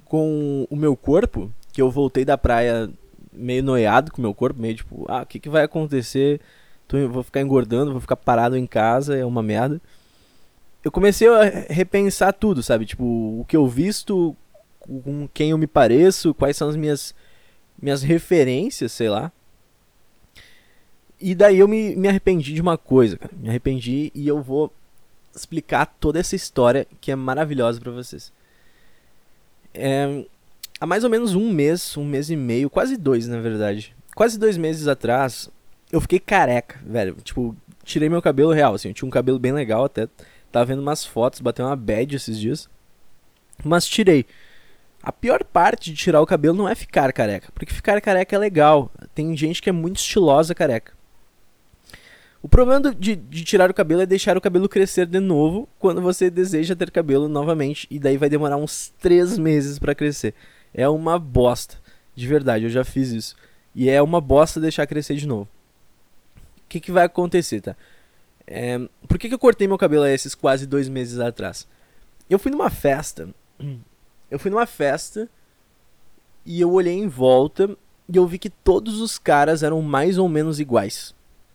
com 0.06 0.66
o 0.70 0.76
meu 0.76 0.96
corpo, 0.96 1.52
que 1.74 1.82
eu 1.82 1.92
voltei 1.92 2.24
da 2.24 2.38
praia 2.38 2.90
meio 3.32 3.64
noiado 3.64 4.12
com 4.12 4.20
o 4.20 4.22
meu 4.22 4.34
corpo, 4.34 4.62
meio 4.62 4.76
tipo, 4.76 5.06
ah, 5.10 5.22
o 5.22 5.26
que, 5.26 5.40
que 5.40 5.50
vai 5.50 5.64
acontecer? 5.64 6.40
Tô, 6.88 6.98
vou 7.10 7.24
ficar 7.24 7.42
engordando, 7.42 7.92
vou 7.92 8.02
ficar 8.02 8.18
parado 8.18 8.58
em 8.58 8.68
casa, 8.68 9.18
é 9.18 9.26
uma 9.26 9.44
merda. 9.44 9.82
Eu 10.84 10.92
comecei 10.92 11.28
a 11.28 11.44
repensar 11.70 12.34
tudo, 12.34 12.64
sabe? 12.64 12.86
Tipo, 12.86 13.04
o 13.04 13.46
que 13.48 13.56
eu 13.56 13.68
visto, 13.68 14.36
com 15.00 15.28
quem 15.34 15.52
eu 15.52 15.58
me 15.58 15.68
pareço, 15.68 16.34
quais 16.34 16.58
são 16.58 16.70
as 16.70 16.76
minhas 16.76 17.14
minhas 17.82 18.04
referências, 18.04 18.92
sei 18.92 19.10
lá. 19.10 19.32
E 21.20 21.34
daí 21.34 21.60
eu 21.60 21.68
me, 21.68 21.96
me 21.96 22.08
arrependi 22.08 22.54
de 22.54 22.62
uma 22.62 22.78
coisa, 22.78 23.18
cara. 23.18 23.34
Me 23.36 23.50
arrependi 23.50 24.12
e 24.14 24.28
eu 24.28 24.42
vou 24.42 24.72
explicar 25.36 25.86
toda 25.86 26.20
essa 26.20 26.36
história 26.36 26.86
que 27.00 27.12
é 27.12 27.16
maravilhosa 27.16 27.80
para 27.80 27.92
vocês. 27.92 28.32
É, 29.74 30.26
há 30.80 30.86
mais 30.86 31.04
ou 31.04 31.10
menos 31.10 31.34
um 31.36 31.52
mês, 31.52 31.96
um 31.96 32.06
mês 32.06 32.30
e 32.30 32.36
meio, 32.36 32.70
quase 32.70 32.98
dois 32.98 33.28
na 33.28 33.40
verdade. 33.40 33.96
Quase 34.16 34.38
dois 34.38 34.58
meses 34.58 34.88
atrás, 34.88 35.50
eu 35.92 36.02
fiquei 36.02 36.20
careca, 36.20 36.80
velho. 36.86 37.16
Tipo, 37.24 37.56
tirei 37.84 38.10
meu 38.10 38.22
cabelo 38.22 38.52
real, 38.52 38.74
assim. 38.74 38.90
Eu 38.90 38.94
tinha 38.94 39.08
um 39.08 39.12
cabelo 39.12 39.40
bem 39.40 39.52
legal 39.52 39.86
até. 39.86 40.08
Tava 40.52 40.66
vendo 40.66 40.82
umas 40.82 41.06
fotos, 41.06 41.40
bateu 41.40 41.66
uma 41.66 41.76
bad 41.76 42.16
esses 42.16 42.40
dias. 42.40 42.70
Mas 43.64 43.86
tirei. 43.88 44.26
A 45.04 45.12
pior 45.12 45.44
parte 45.44 45.92
de 45.92 45.98
tirar 45.98 46.22
o 46.22 46.26
cabelo 46.26 46.56
não 46.56 46.70
é 46.70 46.76
ficar 46.76 47.12
careca, 47.12 47.52
porque 47.54 47.74
ficar 47.74 48.00
careca 48.02 48.36
é 48.36 48.40
legal. 48.40 48.92
Tem 49.16 49.36
gente 49.36 49.62
que 49.62 49.70
é 49.70 49.74
muito 49.74 49.98
estilosa 49.98 50.54
careca. 50.54 50.94
O 52.44 52.50
problema 52.50 52.94
de, 52.94 53.16
de, 53.16 53.44
tirar 53.44 53.70
o 53.70 53.74
cabelo 53.74 54.02
é 54.02 54.06
deixar 54.06 54.36
o 54.36 54.42
cabelo 54.42 54.68
crescer 54.68 55.06
de 55.06 55.20
novo 55.20 55.70
quando 55.78 56.02
você 56.02 56.30
deseja 56.30 56.76
ter 56.76 56.90
cabelo 56.90 57.28
novamente. 57.28 57.88
E 57.90 58.00
daí 58.00 58.18
vai 58.18 58.30
demorar 58.30 58.58
uns 58.58 58.92
3 59.00 59.38
meses 59.38 59.78
para 59.78 59.94
crescer. 59.94 60.34
É 60.74 60.90
uma 60.90 61.20
bosta. 61.20 61.78
De 62.16 62.28
verdade, 62.28 62.66
eu 62.66 62.70
já 62.70 62.84
fiz 62.84 63.12
isso. 63.12 63.36
E 63.76 63.90
é 63.90 64.02
uma 64.02 64.20
bosta 64.20 64.60
deixar 64.60 64.88
crescer 64.88 65.16
de 65.16 65.28
novo. 65.28 65.48
O 66.58 66.70
que, 66.70 66.80
que 66.80 66.92
vai 66.92 67.06
acontecer, 67.06 67.62
tá? 67.62 67.76
É, 68.48 68.80
por 69.08 69.20
que, 69.20 69.28
que 69.28 69.36
eu 69.36 69.40
cortei 69.40 69.68
meu 69.68 69.78
cabelo 69.78 70.06
esses 70.06 70.34
quase 70.34 70.66
dois 70.66 70.90
meses 70.90 71.20
atrás? 71.20 71.68
Eu 72.30 72.40
fui 72.40 72.52
numa 72.52 72.70
festa. 72.70 73.30
Eu 74.32 74.40
fui 74.40 74.50
numa 74.50 74.66
festa. 74.66 75.30
E 76.44 76.60
eu 76.60 76.72
olhei 76.72 76.98
em 76.98 77.08
volta. 77.08 77.78
E 78.10 78.16
eu 78.18 78.26
vi 78.26 78.40
que 78.40 78.50
todos 78.50 79.00
os 79.00 79.20
caras 79.20 79.62
eram 79.62 79.82
mais 79.82 80.18
ou 80.18 80.28
menos 80.28 80.60
iguais 80.60 81.14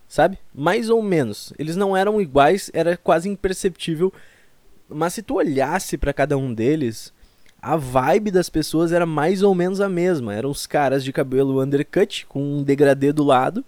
sabe? 0.08 0.38
Mais 0.54 0.88
ou 0.88 1.02
menos. 1.02 1.52
Eles 1.58 1.76
não 1.76 1.96
eram 1.96 2.20
iguais, 2.20 2.70
era 2.72 2.96
quase 2.96 3.28
imperceptível. 3.28 4.12
Mas 4.88 5.14
se 5.14 5.22
tu 5.22 5.34
olhasse 5.34 5.98
para 5.98 6.12
cada 6.12 6.38
um 6.38 6.52
deles, 6.54 7.12
a 7.60 7.76
vibe 7.76 8.30
das 8.30 8.48
pessoas 8.48 8.92
era 8.92 9.04
mais 9.04 9.42
ou 9.42 9.54
menos 9.54 9.80
a 9.80 9.88
mesma. 9.88 10.34
Eram 10.34 10.50
os 10.50 10.66
caras 10.66 11.02
de 11.02 11.12
cabelo 11.12 11.62
undercut, 11.62 12.26
com 12.26 12.40
um 12.40 12.62
degradê 12.62 13.12
do 13.12 13.24
lado, 13.24 13.64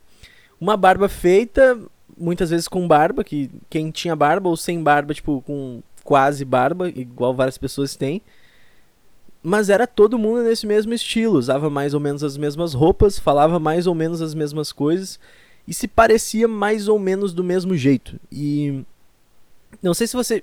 uma 0.60 0.76
barba 0.76 1.08
feita, 1.08 1.78
muitas 2.16 2.50
vezes 2.50 2.68
com 2.68 2.86
barba, 2.86 3.24
que 3.24 3.50
quem 3.68 3.90
tinha 3.90 4.14
barba 4.14 4.48
ou 4.48 4.56
sem 4.56 4.82
barba, 4.82 5.14
tipo, 5.14 5.42
com 5.42 5.82
quase 6.04 6.44
barba, 6.44 6.88
igual 6.88 7.34
várias 7.34 7.58
pessoas 7.58 7.96
têm. 7.96 8.22
Mas 9.42 9.70
era 9.70 9.86
todo 9.86 10.18
mundo 10.18 10.42
nesse 10.42 10.66
mesmo 10.66 10.92
estilo, 10.92 11.38
usava 11.38 11.70
mais 11.70 11.94
ou 11.94 12.00
menos 12.00 12.24
as 12.24 12.36
mesmas 12.36 12.74
roupas, 12.74 13.18
falava 13.18 13.58
mais 13.58 13.86
ou 13.86 13.94
menos 13.94 14.20
as 14.20 14.34
mesmas 14.34 14.72
coisas 14.72 15.18
e 15.66 15.74
se 15.74 15.86
parecia 15.86 16.48
mais 16.48 16.88
ou 16.88 16.98
menos 16.98 17.32
do 17.32 17.44
mesmo 17.44 17.76
jeito. 17.76 18.18
E 18.32 18.84
não 19.82 19.94
sei 19.94 20.06
se 20.06 20.16
você 20.16 20.42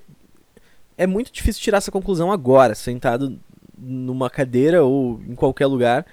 é 0.97 1.05
muito 1.05 1.31
difícil 1.31 1.62
tirar 1.62 1.79
essa 1.79 1.91
conclusão 1.91 2.31
agora, 2.31 2.75
sentado 2.75 3.38
numa 3.77 4.29
cadeira 4.29 4.84
ou 4.84 5.19
em 5.27 5.36
qualquer 5.36 5.65
lugar. 5.65 6.05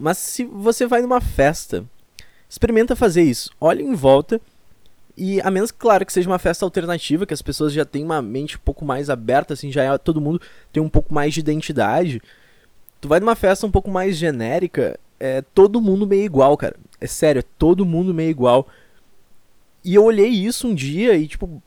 Mas 0.00 0.18
se 0.18 0.44
você 0.44 0.86
vai 0.86 1.02
numa 1.02 1.20
festa, 1.20 1.84
experimenta 2.48 2.96
fazer 2.96 3.22
isso. 3.22 3.50
Olhe 3.60 3.82
em 3.82 3.94
volta 3.94 4.40
e 5.16 5.40
a 5.40 5.50
menos 5.50 5.70
claro 5.70 6.06
que 6.06 6.12
seja 6.12 6.28
uma 6.28 6.38
festa 6.38 6.64
alternativa, 6.64 7.26
que 7.26 7.34
as 7.34 7.42
pessoas 7.42 7.72
já 7.72 7.84
têm 7.84 8.04
uma 8.04 8.22
mente 8.22 8.56
um 8.56 8.60
pouco 8.60 8.84
mais 8.84 9.10
aberta, 9.10 9.54
assim, 9.54 9.70
já 9.70 9.82
é, 9.82 9.98
todo 9.98 10.20
mundo 10.20 10.40
tem 10.72 10.82
um 10.82 10.88
pouco 10.88 11.12
mais 11.12 11.34
de 11.34 11.40
identidade. 11.40 12.22
Tu 13.00 13.08
vai 13.08 13.20
numa 13.20 13.34
festa 13.34 13.66
um 13.66 13.70
pouco 13.70 13.90
mais 13.90 14.16
genérica, 14.16 14.98
é 15.20 15.42
todo 15.54 15.80
mundo 15.80 16.06
meio 16.06 16.24
igual, 16.24 16.56
cara. 16.56 16.76
É 17.00 17.06
sério, 17.06 17.40
é 17.40 17.44
todo 17.58 17.84
mundo 17.84 18.14
meio 18.14 18.30
igual. 18.30 18.66
E 19.84 19.94
eu 19.94 20.04
olhei 20.04 20.28
isso 20.28 20.68
um 20.68 20.74
dia 20.74 21.14
e, 21.14 21.26
tipo, 21.26 21.62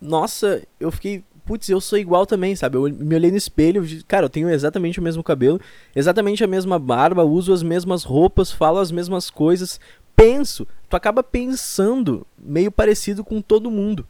nossa, 0.00 0.62
eu 0.78 0.90
fiquei 0.92 1.24
putz, 1.44 1.68
eu 1.68 1.80
sou 1.80 1.98
igual 1.98 2.26
também, 2.26 2.56
sabe? 2.56 2.76
Eu 2.76 2.82
me 2.84 3.14
olhei 3.14 3.30
no 3.30 3.36
espelho, 3.36 3.84
cara, 4.08 4.26
eu 4.26 4.30
tenho 4.30 4.48
exatamente 4.48 4.98
o 4.98 5.02
mesmo 5.02 5.22
cabelo, 5.22 5.60
exatamente 5.94 6.42
a 6.42 6.46
mesma 6.46 6.78
barba, 6.78 7.22
uso 7.22 7.52
as 7.52 7.62
mesmas 7.62 8.02
roupas, 8.02 8.50
falo 8.50 8.78
as 8.78 8.90
mesmas 8.90 9.30
coisas, 9.30 9.78
penso. 10.14 10.66
Tu 10.88 10.96
acaba 10.96 11.22
pensando 11.22 12.26
meio 12.38 12.70
parecido 12.70 13.24
com 13.24 13.40
todo 13.40 13.70
mundo. 13.70 14.06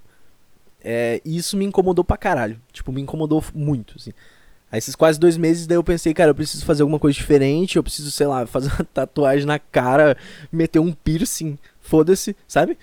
É, 0.83 1.21
e 1.25 1.37
isso 1.37 1.57
me 1.57 1.65
incomodou 1.65 2.05
pra 2.05 2.17
caralho. 2.17 2.61
Tipo, 2.73 2.93
me 2.93 3.01
incomodou 3.01 3.43
muito, 3.55 3.95
assim. 3.97 4.13
Aí 4.71 4.79
esses 4.79 4.95
quase 4.95 5.21
dois 5.21 5.37
meses, 5.37 5.67
daí 5.67 5.77
eu 5.77 5.85
pensei, 5.85 6.13
cara, 6.13 6.31
eu 6.31 6.35
preciso 6.35 6.65
fazer 6.65 6.83
alguma 6.83 6.99
coisa 6.99 7.17
diferente, 7.17 7.77
eu 7.77 7.83
preciso, 7.83 8.11
sei 8.11 8.27
lá, 8.27 8.45
fazer 8.45 8.73
uma 8.73 8.85
tatuagem 8.93 9.47
na 9.47 9.59
cara, 9.59 10.17
meter 10.51 10.81
um 10.81 10.93
piercing, 10.93 11.57
foda-se, 11.81 12.37
sabe? 12.49 12.77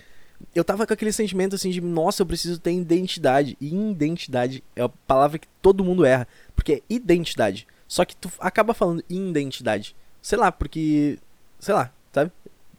Eu 0.55 0.63
tava 0.63 0.87
com 0.87 0.93
aquele 0.93 1.11
sentimento 1.11 1.53
assim 1.55 1.69
de, 1.69 1.81
nossa, 1.81 2.21
eu 2.21 2.25
preciso 2.25 2.59
ter 2.59 2.71
identidade. 2.71 3.57
E 3.59 3.75
identidade 3.75 4.63
é 4.75 4.81
a 4.81 4.89
palavra 4.89 5.37
que 5.37 5.47
todo 5.61 5.83
mundo 5.83 6.05
erra, 6.05 6.27
porque 6.55 6.73
é 6.73 6.81
identidade. 6.89 7.67
Só 7.87 8.05
que 8.05 8.15
tu 8.15 8.31
acaba 8.39 8.73
falando 8.73 9.03
identidade. 9.09 9.95
Sei 10.21 10.37
lá, 10.37 10.49
porque, 10.51 11.19
sei 11.59 11.73
lá, 11.73 11.91
sabe? 12.13 12.31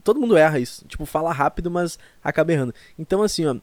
Todo 0.02 0.20
mundo 0.20 0.36
erra 0.36 0.58
isso. 0.58 0.84
Tipo, 0.86 1.06
fala 1.06 1.32
rápido, 1.32 1.70
mas 1.70 1.98
acaba 2.22 2.52
errando. 2.52 2.74
Então, 2.98 3.22
assim, 3.22 3.46
ó, 3.46 3.56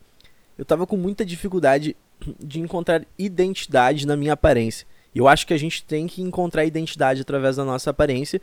eu 0.58 0.66
tava 0.66 0.86
com 0.86 0.98
muita 0.98 1.26
dificuldade 1.26 1.96
de 2.40 2.60
encontrar 2.60 3.06
identidade 3.18 4.06
na 4.06 4.16
minha 4.16 4.34
aparência. 4.34 4.86
Eu 5.14 5.28
acho 5.28 5.48
que 5.48 5.54
a 5.54 5.58
gente 5.58 5.84
tem 5.84 6.08
que 6.08 6.22
encontrar 6.22 6.66
identidade 6.66 7.22
através 7.22 7.56
da 7.56 7.66
nossa 7.66 7.90
aparência. 7.90 8.42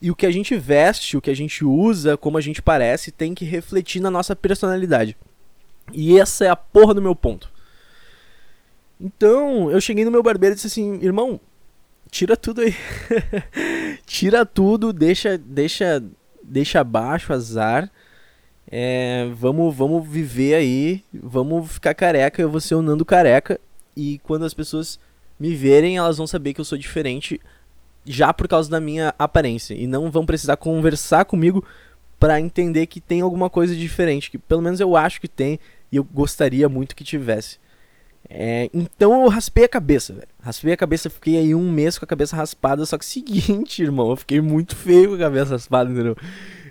E 0.00 0.10
o 0.10 0.16
que 0.16 0.26
a 0.26 0.30
gente 0.30 0.56
veste, 0.56 1.16
o 1.16 1.20
que 1.20 1.30
a 1.30 1.34
gente 1.34 1.64
usa, 1.64 2.16
como 2.16 2.38
a 2.38 2.40
gente 2.40 2.62
parece, 2.62 3.10
tem 3.10 3.34
que 3.34 3.44
refletir 3.44 4.00
na 4.00 4.10
nossa 4.10 4.36
personalidade. 4.36 5.16
E 5.92 6.18
essa 6.18 6.44
é 6.44 6.48
a 6.48 6.56
porra 6.56 6.94
do 6.94 7.02
meu 7.02 7.16
ponto. 7.16 7.50
Então, 9.00 9.70
eu 9.70 9.80
cheguei 9.80 10.04
no 10.04 10.10
meu 10.10 10.22
barbeiro 10.22 10.54
e 10.54 10.56
disse 10.56 10.66
assim: 10.66 10.98
"Irmão, 11.02 11.40
tira 12.10 12.36
tudo 12.36 12.60
aí. 12.60 12.74
tira 14.06 14.44
tudo, 14.44 14.92
deixa, 14.92 15.38
deixa, 15.38 16.02
deixa 16.48 16.80
abaixo 16.80 17.32
azar. 17.32 17.90
É, 18.70 19.28
vamos, 19.34 19.74
vamos 19.74 20.06
viver 20.06 20.54
aí, 20.54 21.02
vamos 21.12 21.72
ficar 21.72 21.94
careca, 21.94 22.42
eu 22.42 22.50
vou 22.50 22.60
ser 22.60 22.74
o 22.74 22.82
Nando 22.82 23.04
careca 23.04 23.58
e 23.96 24.18
quando 24.18 24.44
as 24.44 24.52
pessoas 24.52 25.00
me 25.40 25.54
verem, 25.54 25.96
elas 25.96 26.18
vão 26.18 26.26
saber 26.26 26.52
que 26.52 26.60
eu 26.60 26.64
sou 26.64 26.76
diferente 26.76 27.40
já 28.04 28.32
por 28.32 28.46
causa 28.46 28.70
da 28.70 28.80
minha 28.80 29.14
aparência 29.18 29.74
e 29.74 29.86
não 29.86 30.10
vão 30.10 30.26
precisar 30.26 30.56
conversar 30.56 31.24
comigo 31.24 31.64
para 32.18 32.40
entender 32.40 32.86
que 32.86 33.00
tem 33.00 33.20
alguma 33.20 33.48
coisa 33.48 33.74
diferente, 33.74 34.30
que 34.30 34.38
pelo 34.38 34.60
menos 34.60 34.80
eu 34.80 34.96
acho 34.96 35.20
que 35.20 35.28
tem 35.28 35.58
e 35.90 35.96
eu 35.96 36.04
gostaria 36.04 36.68
muito 36.68 36.96
que 36.96 37.04
tivesse. 37.04 37.58
É, 38.30 38.68
então 38.74 39.22
eu 39.22 39.28
raspei 39.28 39.64
a 39.64 39.68
cabeça, 39.68 40.12
velho. 40.12 40.28
Raspei 40.40 40.72
a 40.72 40.76
cabeça, 40.76 41.08
fiquei 41.08 41.38
aí 41.38 41.54
um 41.54 41.70
mês 41.70 41.98
com 41.98 42.04
a 42.04 42.08
cabeça 42.08 42.36
raspada, 42.36 42.84
só 42.84 42.98
que 42.98 43.04
seguinte, 43.06 43.82
irmão, 43.82 44.10
eu 44.10 44.16
fiquei 44.16 44.40
muito 44.40 44.76
feio 44.76 45.10
com 45.10 45.14
a 45.14 45.18
cabeça 45.18 45.52
raspada, 45.52 45.90
entendeu? 45.90 46.16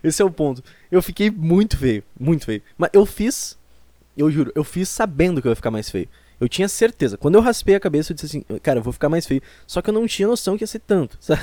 Esse 0.03 0.21
é 0.21 0.25
o 0.25 0.31
ponto. 0.31 0.63
Eu 0.91 1.01
fiquei 1.01 1.31
muito 1.31 1.77
feio, 1.77 2.03
muito 2.19 2.45
feio. 2.45 2.61
Mas 2.77 2.91
eu 2.93 3.05
fiz, 3.05 3.57
eu 4.15 4.29
juro, 4.29 4.51
eu 4.55 4.63
fiz 4.63 4.87
sabendo 4.89 5.41
que 5.41 5.47
eu 5.47 5.51
ia 5.51 5.55
ficar 5.55 5.71
mais 5.71 5.89
feio. 5.89 6.07
Eu 6.39 6.47
tinha 6.47 6.67
certeza. 6.67 7.17
Quando 7.17 7.33
eu 7.33 7.41
raspei 7.41 7.73
a 7.73 7.79
cabeça, 7.79 8.11
eu 8.11 8.15
disse 8.15 8.27
assim, 8.27 8.59
cara, 8.61 8.77
eu 8.77 8.83
vou 8.83 8.93
ficar 8.93 9.09
mais 9.09 9.25
feio. 9.25 9.41
Só 9.65 9.81
que 9.81 9.89
eu 9.89 9.93
não 9.93 10.05
tinha 10.05 10.27
noção 10.27 10.55
que 10.55 10.63
ia 10.63 10.67
ser 10.67 10.79
tanto, 10.79 11.17
sabe? 11.19 11.41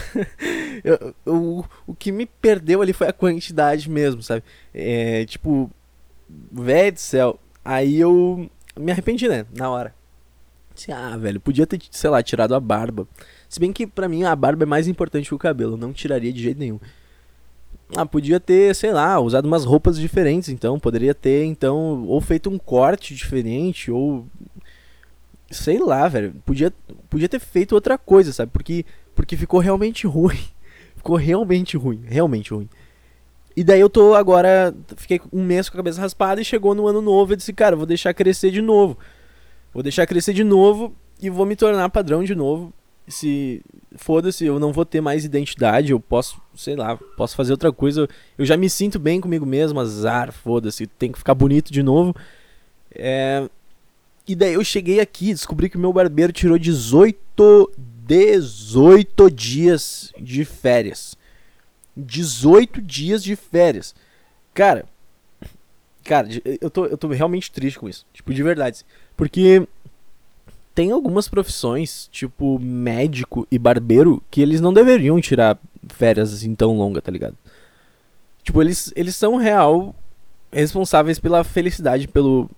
Eu, 0.84 1.14
eu, 1.26 1.64
o 1.84 1.94
que 1.94 2.12
me 2.12 2.26
perdeu 2.26 2.80
ali 2.80 2.92
foi 2.92 3.08
a 3.08 3.12
quantidade 3.12 3.90
mesmo, 3.90 4.22
sabe? 4.22 4.44
É, 4.72 5.24
tipo, 5.24 5.68
velho 6.52 6.92
do 6.92 7.00
céu. 7.00 7.40
Aí 7.64 7.98
eu 7.98 8.48
me 8.78 8.92
arrependi, 8.92 9.26
né? 9.28 9.46
Na 9.52 9.68
hora. 9.70 9.94
Disse, 10.74 10.90
ah, 10.90 11.16
velho, 11.16 11.40
podia 11.40 11.66
ter, 11.66 11.80
sei 11.90 12.10
lá, 12.10 12.22
tirado 12.22 12.54
a 12.54 12.60
barba. 12.60 13.06
Se 13.48 13.60
bem 13.60 13.72
que 13.72 13.86
pra 13.86 14.08
mim 14.08 14.24
a 14.24 14.34
barba 14.34 14.64
é 14.64 14.66
mais 14.66 14.88
importante 14.88 15.28
que 15.28 15.34
o 15.34 15.38
cabelo. 15.38 15.76
Não 15.76 15.92
tiraria 15.92 16.32
de 16.32 16.42
jeito 16.42 16.58
nenhum. 16.58 16.80
Ah, 17.96 18.04
podia 18.04 18.40
ter, 18.40 18.74
sei 18.74 18.92
lá, 18.92 19.20
usado 19.20 19.46
umas 19.46 19.64
roupas 19.64 19.98
diferentes, 19.98 20.48
então. 20.48 20.80
Poderia 20.80 21.14
ter, 21.14 21.44
então, 21.44 22.04
ou 22.06 22.20
feito 22.20 22.50
um 22.50 22.58
corte 22.58 23.14
diferente, 23.14 23.90
ou 23.90 24.26
sei 25.50 25.78
lá, 25.78 26.08
velho, 26.08 26.34
podia, 26.44 26.72
podia 27.08 27.28
ter 27.28 27.38
feito 27.38 27.74
outra 27.74 27.96
coisa, 27.96 28.32
sabe? 28.32 28.50
Porque, 28.50 28.84
porque 29.14 29.36
ficou 29.36 29.60
realmente 29.60 30.06
ruim. 30.06 30.38
Ficou 30.96 31.16
realmente 31.16 31.76
ruim, 31.76 32.02
realmente 32.06 32.54
ruim. 32.54 32.66
E 33.54 33.62
daí 33.62 33.78
eu 33.78 33.90
tô 33.90 34.14
agora, 34.14 34.74
fiquei 34.96 35.20
um 35.30 35.44
mês 35.44 35.68
com 35.68 35.76
a 35.76 35.80
cabeça 35.80 36.00
raspada 36.00 36.40
e 36.40 36.44
chegou 36.44 36.74
no 36.74 36.88
ano 36.88 37.02
novo 37.02 37.34
e 37.34 37.36
disse, 37.36 37.52
cara, 37.52 37.76
vou 37.76 37.84
deixar 37.84 38.14
crescer 38.14 38.50
de 38.50 38.62
novo. 38.62 38.96
Vou 39.74 39.82
deixar 39.82 40.06
crescer 40.06 40.32
de 40.32 40.44
novo 40.44 40.94
e 41.20 41.28
vou 41.28 41.44
me 41.44 41.56
tornar 41.56 41.88
padrão 41.90 42.22
de 42.22 42.34
novo. 42.34 42.72
Se 43.08 43.60
foda-se, 43.96 44.46
eu 44.46 44.58
não 44.58 44.72
vou 44.72 44.84
ter 44.84 45.00
mais 45.00 45.24
identidade, 45.24 45.90
eu 45.90 46.00
posso, 46.00 46.40
sei 46.56 46.76
lá, 46.76 46.96
posso 47.16 47.36
fazer 47.36 47.52
outra 47.52 47.72
coisa. 47.72 48.08
Eu 48.38 48.46
já 48.46 48.56
me 48.56 48.70
sinto 48.70 48.98
bem 48.98 49.20
comigo 49.20 49.44
mesmo, 49.44 49.80
azar, 49.80 50.32
foda-se, 50.32 50.86
tem 50.86 51.12
que 51.12 51.18
ficar 51.18 51.34
bonito 51.34 51.72
de 51.72 51.82
novo. 51.82 52.14
É, 52.94 53.46
e 54.26 54.34
daí 54.34 54.54
eu 54.54 54.64
cheguei 54.64 55.00
aqui 55.00 55.34
descobri 55.34 55.68
que 55.68 55.76
o 55.76 55.80
meu 55.80 55.92
barbeiro 55.92 56.32
tirou 56.32 56.56
18, 56.56 57.70
18 57.76 59.30
dias 59.30 60.12
de 60.18 60.44
férias. 60.44 61.16
18 61.96 62.80
dias 62.80 63.22
de 63.22 63.36
férias. 63.36 63.94
Cara, 64.54 64.86
cara, 66.02 66.28
eu 66.60 66.70
tô, 66.70 66.86
eu 66.86 66.96
tô 66.96 67.08
realmente 67.08 67.50
triste 67.50 67.78
com 67.78 67.88
isso. 67.88 68.06
Tipo, 68.12 68.32
de 68.32 68.42
verdade. 68.42 68.84
Porque 69.16 69.66
tem 70.74 70.90
algumas 70.90 71.28
profissões, 71.28 72.08
tipo 72.10 72.58
médico 72.58 73.46
e 73.50 73.58
barbeiro, 73.58 74.22
que 74.30 74.42
eles 74.42 74.60
não 74.60 74.72
deveriam 74.72 75.20
tirar 75.20 75.58
férias 75.88 76.32
assim 76.32 76.54
tão 76.54 76.76
longas, 76.76 77.02
tá 77.02 77.12
ligado? 77.12 77.36
Tipo, 78.42 78.60
eles, 78.60 78.92
eles 78.96 79.14
são 79.14 79.36
real 79.36 79.94
responsáveis 80.52 81.18
pela 81.18 81.44
felicidade, 81.44 82.08
pelo, 82.08 82.50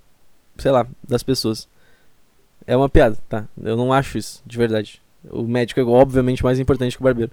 sei 0.58 0.70
lá, 0.70 0.86
das 1.06 1.22
pessoas. 1.22 1.68
É 2.66 2.76
uma 2.76 2.88
piada, 2.88 3.16
tá? 3.28 3.46
Eu 3.62 3.76
não 3.76 3.92
acho 3.92 4.18
isso, 4.18 4.42
de 4.44 4.56
verdade. 4.56 5.00
O 5.30 5.42
médico 5.42 5.80
é 5.80 5.84
obviamente 5.84 6.42
mais 6.42 6.58
importante 6.58 6.96
que 6.96 7.02
o 7.02 7.04
barbeiro. 7.04 7.30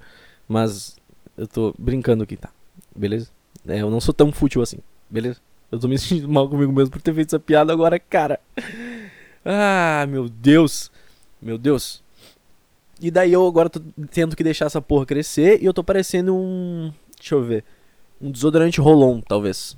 Mas 0.48 0.98
eu 1.38 1.48
tô 1.48 1.74
brincando 1.80 2.24
aqui, 2.24 2.38
tá? 2.38 2.50
Beleza? 2.96 3.30
É, 3.68 3.82
eu 3.82 3.90
não 3.90 4.02
sou 4.02 4.14
tão 4.14 4.32
fútil 4.32 4.62
assim, 4.62 4.78
beleza? 5.10 5.40
Eu 5.72 5.80
tô 5.80 5.88
me 5.88 5.98
sentindo 5.98 6.30
mal 6.30 6.48
comigo 6.48 6.72
mesmo 6.72 6.92
por 6.92 7.02
ter 7.02 7.14
feito 7.14 7.30
essa 7.30 7.40
piada 7.40 7.72
agora, 7.72 7.98
cara. 7.98 8.40
Ah, 9.46 10.06
meu 10.08 10.30
Deus. 10.30 10.92
Meu 11.42 11.58
Deus. 11.58 12.02
E 13.02 13.12
daí 13.12 13.34
eu 13.34 13.46
agora 13.46 13.70
tô 13.70 13.82
tendo 14.12 14.36
que 14.36 14.44
deixar 14.44 14.66
essa 14.66 14.82
porra 14.82 15.06
crescer 15.06 15.62
e 15.62 15.66
eu 15.66 15.74
tô 15.74 15.84
parecendo 15.84 16.36
um. 16.36 16.92
Deixa 17.18 17.36
eu 17.36 17.44
ver. 17.44 17.64
Um 18.22 18.32
desodorante 18.32 18.80
rolon, 18.80 19.20
talvez. 19.20 19.78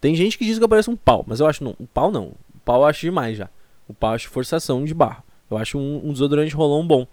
Tem 0.00 0.14
gente 0.14 0.36
que 0.36 0.44
diz 0.44 0.58
que 0.58 0.64
eu 0.64 0.68
pareço 0.68 0.90
um 0.90 0.96
pau, 0.96 1.24
mas 1.26 1.40
eu 1.40 1.46
acho 1.46 1.64
não. 1.64 1.74
Um 1.80 1.86
pau 1.86 2.10
não. 2.10 2.26
O 2.54 2.58
pau 2.64 2.82
eu 2.82 2.86
acho 2.86 3.00
demais 3.00 3.36
já. 3.38 3.48
O 3.88 3.94
pau 3.94 4.10
eu 4.10 4.16
acho 4.16 4.28
forçação 4.28 4.84
de 4.84 4.92
barro. 4.92 5.22
Eu 5.50 5.56
acho 5.56 5.78
um, 5.78 6.06
um 6.06 6.12
desodorante 6.12 6.54
rolão 6.54 6.86
bom. 6.86 7.06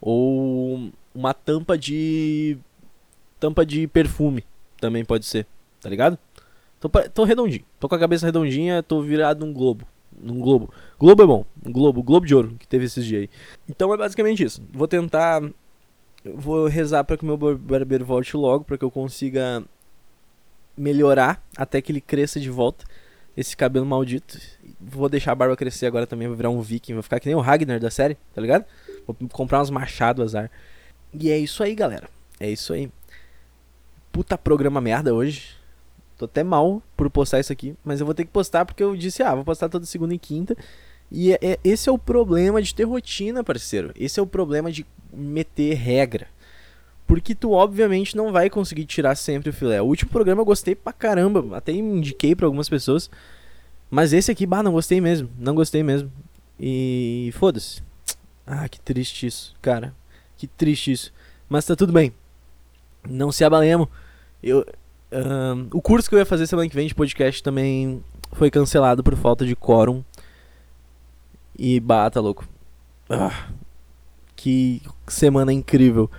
Ou 0.00 0.90
uma 1.14 1.32
tampa 1.32 1.78
de. 1.78 2.58
Tampa 3.38 3.64
de 3.64 3.86
perfume. 3.86 4.44
Também 4.80 5.04
pode 5.04 5.24
ser. 5.24 5.46
Tá 5.80 5.88
ligado? 5.88 6.18
Tô, 6.80 6.88
tô 6.88 7.24
redondinho. 7.24 7.64
Tô 7.78 7.88
com 7.88 7.94
a 7.94 7.98
cabeça 7.98 8.26
redondinha, 8.26 8.82
tô 8.82 9.00
virado 9.00 9.46
num 9.46 9.52
globo. 9.52 9.86
Num 10.22 10.38
globo. 10.38 10.72
Globo 10.98 11.22
é 11.22 11.26
bom. 11.26 11.44
Globo. 11.64 12.02
Globo 12.02 12.26
de 12.26 12.34
ouro 12.34 12.54
que 12.58 12.66
teve 12.66 12.84
esses 12.84 13.04
dias 13.04 13.22
aí. 13.22 13.30
Então 13.68 13.92
é 13.92 13.96
basicamente 13.96 14.44
isso. 14.44 14.62
Vou 14.72 14.86
tentar. 14.86 15.42
Vou 16.24 16.68
rezar 16.68 17.02
para 17.02 17.16
que 17.16 17.24
o 17.24 17.26
meu 17.26 17.36
barbeiro 17.36 18.04
volte 18.04 18.36
logo. 18.36 18.64
para 18.64 18.78
que 18.78 18.84
eu 18.84 18.90
consiga 18.90 19.64
melhorar 20.76 21.44
até 21.56 21.82
que 21.82 21.92
ele 21.92 22.00
cresça 22.00 22.40
de 22.40 22.48
volta 22.48 22.84
esse 23.36 23.56
cabelo 23.56 23.86
maldito. 23.86 24.38
Vou 24.80 25.08
deixar 25.08 25.32
a 25.32 25.34
barba 25.34 25.56
crescer 25.56 25.86
agora 25.86 26.06
também, 26.06 26.28
vou 26.28 26.36
virar 26.36 26.50
um 26.50 26.60
viking, 26.60 26.94
vou 26.94 27.02
ficar 27.02 27.18
que 27.18 27.26
nem 27.26 27.34
o 27.34 27.40
Ragnar 27.40 27.80
da 27.80 27.90
série, 27.90 28.16
tá 28.34 28.40
ligado? 28.40 28.64
Vou 29.06 29.16
comprar 29.30 29.60
uns 29.60 29.70
machados 29.70 30.24
azar. 30.24 30.50
E 31.12 31.30
é 31.30 31.38
isso 31.38 31.62
aí, 31.62 31.74
galera. 31.74 32.08
É 32.38 32.50
isso 32.50 32.72
aí. 32.72 32.90
Puta 34.10 34.36
programa 34.36 34.80
merda 34.80 35.14
hoje. 35.14 35.56
Tô 36.16 36.26
até 36.26 36.42
mal 36.42 36.82
por 36.96 37.10
postar 37.10 37.40
isso 37.40 37.52
aqui, 37.52 37.74
mas 37.84 38.00
eu 38.00 38.06
vou 38.06 38.14
ter 38.14 38.24
que 38.24 38.30
postar 38.30 38.64
porque 38.64 38.82
eu 38.82 38.96
disse, 38.96 39.22
ah, 39.22 39.34
vou 39.34 39.44
postar 39.44 39.68
toda 39.68 39.84
segunda 39.86 40.14
e 40.14 40.18
quinta. 40.18 40.56
E 41.10 41.32
é, 41.32 41.38
é, 41.42 41.58
esse 41.62 41.88
é 41.88 41.92
o 41.92 41.98
problema 41.98 42.62
de 42.62 42.74
ter 42.74 42.84
rotina, 42.84 43.44
parceiro. 43.44 43.92
Esse 43.94 44.18
é 44.18 44.22
o 44.22 44.26
problema 44.26 44.72
de 44.72 44.86
meter 45.12 45.74
regra. 45.74 46.26
Porque 47.06 47.34
tu 47.34 47.52
obviamente 47.52 48.16
não 48.16 48.32
vai 48.32 48.48
conseguir 48.48 48.86
tirar 48.86 49.14
sempre 49.14 49.50
o 49.50 49.52
filé. 49.52 49.82
O 49.82 49.86
último 49.86 50.10
programa 50.10 50.40
eu 50.40 50.46
gostei 50.46 50.74
pra 50.74 50.92
caramba, 50.92 51.56
até 51.56 51.72
indiquei 51.72 52.34
para 52.34 52.46
algumas 52.46 52.68
pessoas. 52.68 53.10
Mas 53.90 54.14
esse 54.14 54.30
aqui, 54.30 54.46
bah, 54.46 54.62
não 54.62 54.72
gostei 54.72 55.00
mesmo, 55.00 55.28
não 55.38 55.54
gostei 55.54 55.82
mesmo. 55.82 56.10
E 56.58 57.30
foda-se. 57.34 57.82
Ah, 58.46 58.66
que 58.68 58.80
triste 58.80 59.26
isso, 59.26 59.54
cara. 59.60 59.94
Que 60.38 60.46
triste 60.46 60.92
isso. 60.92 61.12
Mas 61.48 61.66
tá 61.66 61.76
tudo 61.76 61.92
bem. 61.92 62.14
Não 63.06 63.30
se 63.30 63.44
abalemos. 63.44 63.88
Eu, 64.42 64.64
o 65.72 65.82
curso 65.82 66.08
que 66.08 66.14
eu 66.14 66.18
ia 66.18 66.26
fazer 66.26 66.46
semana 66.46 66.68
que 66.68 66.74
vem 66.74 66.86
de 66.86 66.94
podcast 66.94 67.42
também 67.42 68.02
foi 68.32 68.50
cancelado 68.50 69.02
por 69.02 69.16
falta 69.16 69.44
de 69.44 69.54
quórum. 69.54 70.02
E 71.58 71.78
bata, 71.80 72.20
louco. 72.20 72.48
Ah, 73.08 73.48
que 74.34 74.80
semana 75.06 75.52
incrível. 75.52 76.10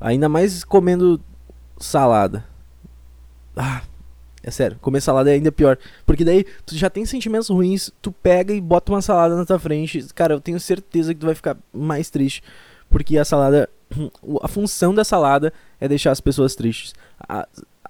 Ainda 0.00 0.28
mais 0.28 0.62
comendo 0.62 1.20
salada. 1.76 2.44
Ah, 3.56 3.82
é 4.42 4.50
sério, 4.50 4.78
comer 4.80 5.00
salada 5.00 5.30
é 5.30 5.34
ainda 5.34 5.50
pior. 5.50 5.76
Porque 6.06 6.24
daí 6.24 6.44
tu 6.64 6.76
já 6.76 6.88
tem 6.88 7.04
sentimentos 7.04 7.48
ruins, 7.48 7.90
tu 8.00 8.12
pega 8.12 8.54
e 8.54 8.60
bota 8.60 8.92
uma 8.92 9.02
salada 9.02 9.36
na 9.36 9.44
tua 9.44 9.58
frente. 9.58 10.06
Cara, 10.14 10.34
eu 10.34 10.40
tenho 10.40 10.60
certeza 10.60 11.12
que 11.12 11.20
tu 11.20 11.26
vai 11.26 11.34
ficar 11.34 11.56
mais 11.72 12.08
triste. 12.08 12.42
Porque 12.88 13.18
a 13.18 13.24
salada. 13.24 13.68
A 14.42 14.48
função 14.48 14.94
da 14.94 15.02
salada 15.02 15.50
é 15.80 15.88
deixar 15.88 16.10
as 16.10 16.20
pessoas 16.20 16.54
tristes. 16.54 16.94
A, 17.26 17.48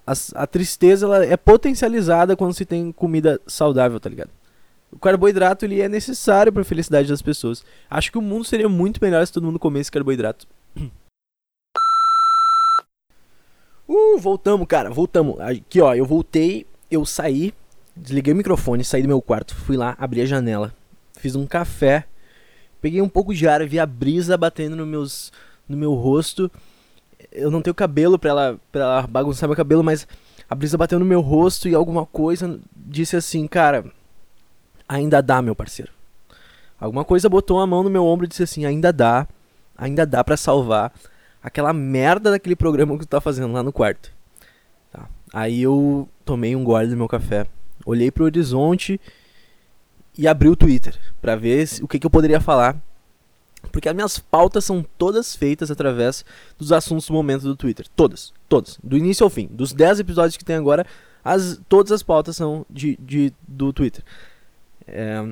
a, 0.09 0.43
a 0.43 0.47
tristeza 0.47 1.05
ela 1.05 1.25
é 1.25 1.37
potencializada 1.37 2.35
quando 2.35 2.55
se 2.55 2.65
tem 2.65 2.91
comida 2.91 3.39
saudável, 3.47 4.01
tá 4.01 4.09
ligado? 4.09 4.31
O 4.91 4.99
carboidrato 4.99 5.67
ele 5.67 5.83
é 5.83 5.89
necessário 5.89 6.51
para 6.51 6.63
a 6.63 6.65
felicidade 6.65 7.09
das 7.09 7.21
pessoas. 7.21 7.63
Acho 7.91 8.11
que 8.11 8.17
o 8.17 8.23
mundo 8.23 8.45
seria 8.45 8.69
muito 8.69 8.99
melhor 9.03 9.27
se 9.27 9.33
todo 9.33 9.45
mundo 9.45 9.59
comesse 9.59 9.93
carboidrato. 9.93 10.47
Uh, 13.91 14.19
voltamos, 14.19 14.67
cara, 14.67 14.91
voltamos. 14.91 15.41
Aqui, 15.41 15.81
ó, 15.81 15.95
eu 15.95 16.05
voltei, 16.05 16.67
eu 16.91 17.07
saí, 17.07 17.55
desliguei 17.97 18.35
o 18.35 18.37
microfone, 18.37 18.85
saí 18.85 19.01
do 19.01 19.09
meu 19.09 19.23
quarto, 19.23 19.55
fui 19.55 19.79
lá, 19.79 19.97
abri 19.99 20.21
a 20.21 20.27
janela, 20.27 20.75
fiz 21.15 21.35
um 21.35 21.47
café, 21.47 22.05
peguei 22.83 23.01
um 23.01 23.09
pouco 23.09 23.33
de 23.33 23.49
ar, 23.49 23.67
vi 23.67 23.79
a 23.79 23.87
brisa 23.87 24.37
batendo 24.37 24.77
no, 24.77 24.85
meus, 24.85 25.33
no 25.67 25.75
meu 25.75 25.95
rosto. 25.95 26.53
Eu 27.31 27.51
não 27.51 27.63
tenho 27.63 27.75
cabelo 27.75 28.19
pra 28.19 28.31
ela, 28.31 28.61
pra 28.73 28.83
ela 28.83 29.07
bagunçar 29.07 29.49
meu 29.49 29.57
cabelo, 29.57 29.85
mas 29.85 30.07
a 30.49 30.55
brisa 30.55 30.79
bateu 30.79 30.99
no 30.99 31.05
meu 31.05 31.21
rosto 31.21 31.69
e 31.69 31.75
alguma 31.75 32.07
coisa 32.07 32.59
disse 32.75 33.17
assim, 33.17 33.47
cara, 33.47 33.85
ainda 34.89 35.21
dá, 35.21 35.43
meu 35.43 35.55
parceiro. 35.55 35.93
Alguma 36.81 37.05
coisa 37.05 37.29
botou 37.29 37.61
a 37.61 37.67
mão 37.67 37.83
no 37.83 37.91
meu 37.91 38.05
ombro 38.05 38.25
e 38.25 38.29
disse 38.29 38.43
assim, 38.43 38.65
ainda 38.65 38.93
dá, 38.93 39.27
ainda 39.77 40.07
dá 40.07 40.25
para 40.25 40.37
salvar 40.37 40.93
aquela 41.43 41.73
merda 41.73 42.31
daquele 42.31 42.57
programa 42.57 42.95
que 42.95 43.05
tu 43.05 43.09
tá 43.09 43.21
fazendo 43.21 43.53
lá 43.53 43.63
no 43.63 43.73
quarto. 43.73 44.13
Tá. 44.91 45.09
Aí 45.33 45.63
eu 45.63 46.09
tomei 46.25 46.57
um 46.57 46.65
gole 46.65 46.89
do 46.89 46.97
meu 46.97 47.09
café, 47.09 47.47
olhei 47.85 48.11
pro 48.11 48.25
horizonte 48.25 49.01
e 50.17 50.27
abri 50.27 50.49
o 50.49 50.57
Twitter 50.57 50.99
para 51.21 51.37
ver 51.37 51.69
o 51.83 51.89
que, 51.89 51.99
que 51.99 52.07
eu 52.07 52.11
poderia 52.11 52.41
falar. 52.41 52.77
Porque 53.69 53.89
as 53.89 53.95
minhas 53.95 54.19
pautas 54.19 54.65
são 54.65 54.85
todas 54.97 55.37
feitas 55.37 55.71
através 55.71 56.25
dos 56.59 56.73
assuntos 56.73 57.07
do 57.07 57.13
momento 57.13 57.43
do 57.43 57.57
Twitter. 57.57 57.87
Todas, 57.95 58.33
todas. 58.49 58.79
Do 58.83 58.97
início 58.97 59.25
ao 59.25 59.31
fim. 59.31 59.49
Dos 59.51 59.73
10 59.73 60.01
episódios 60.01 60.37
que 60.37 60.45
tem 60.45 60.57
agora, 60.57 60.87
as, 61.25 61.61
todas 61.69 61.93
as 61.93 62.03
pautas 62.03 62.37
são 62.37 62.65
de, 62.69 62.99
de 63.01 63.33
do 63.47 63.73
Twitter. 63.73 64.03
É, 64.87 65.25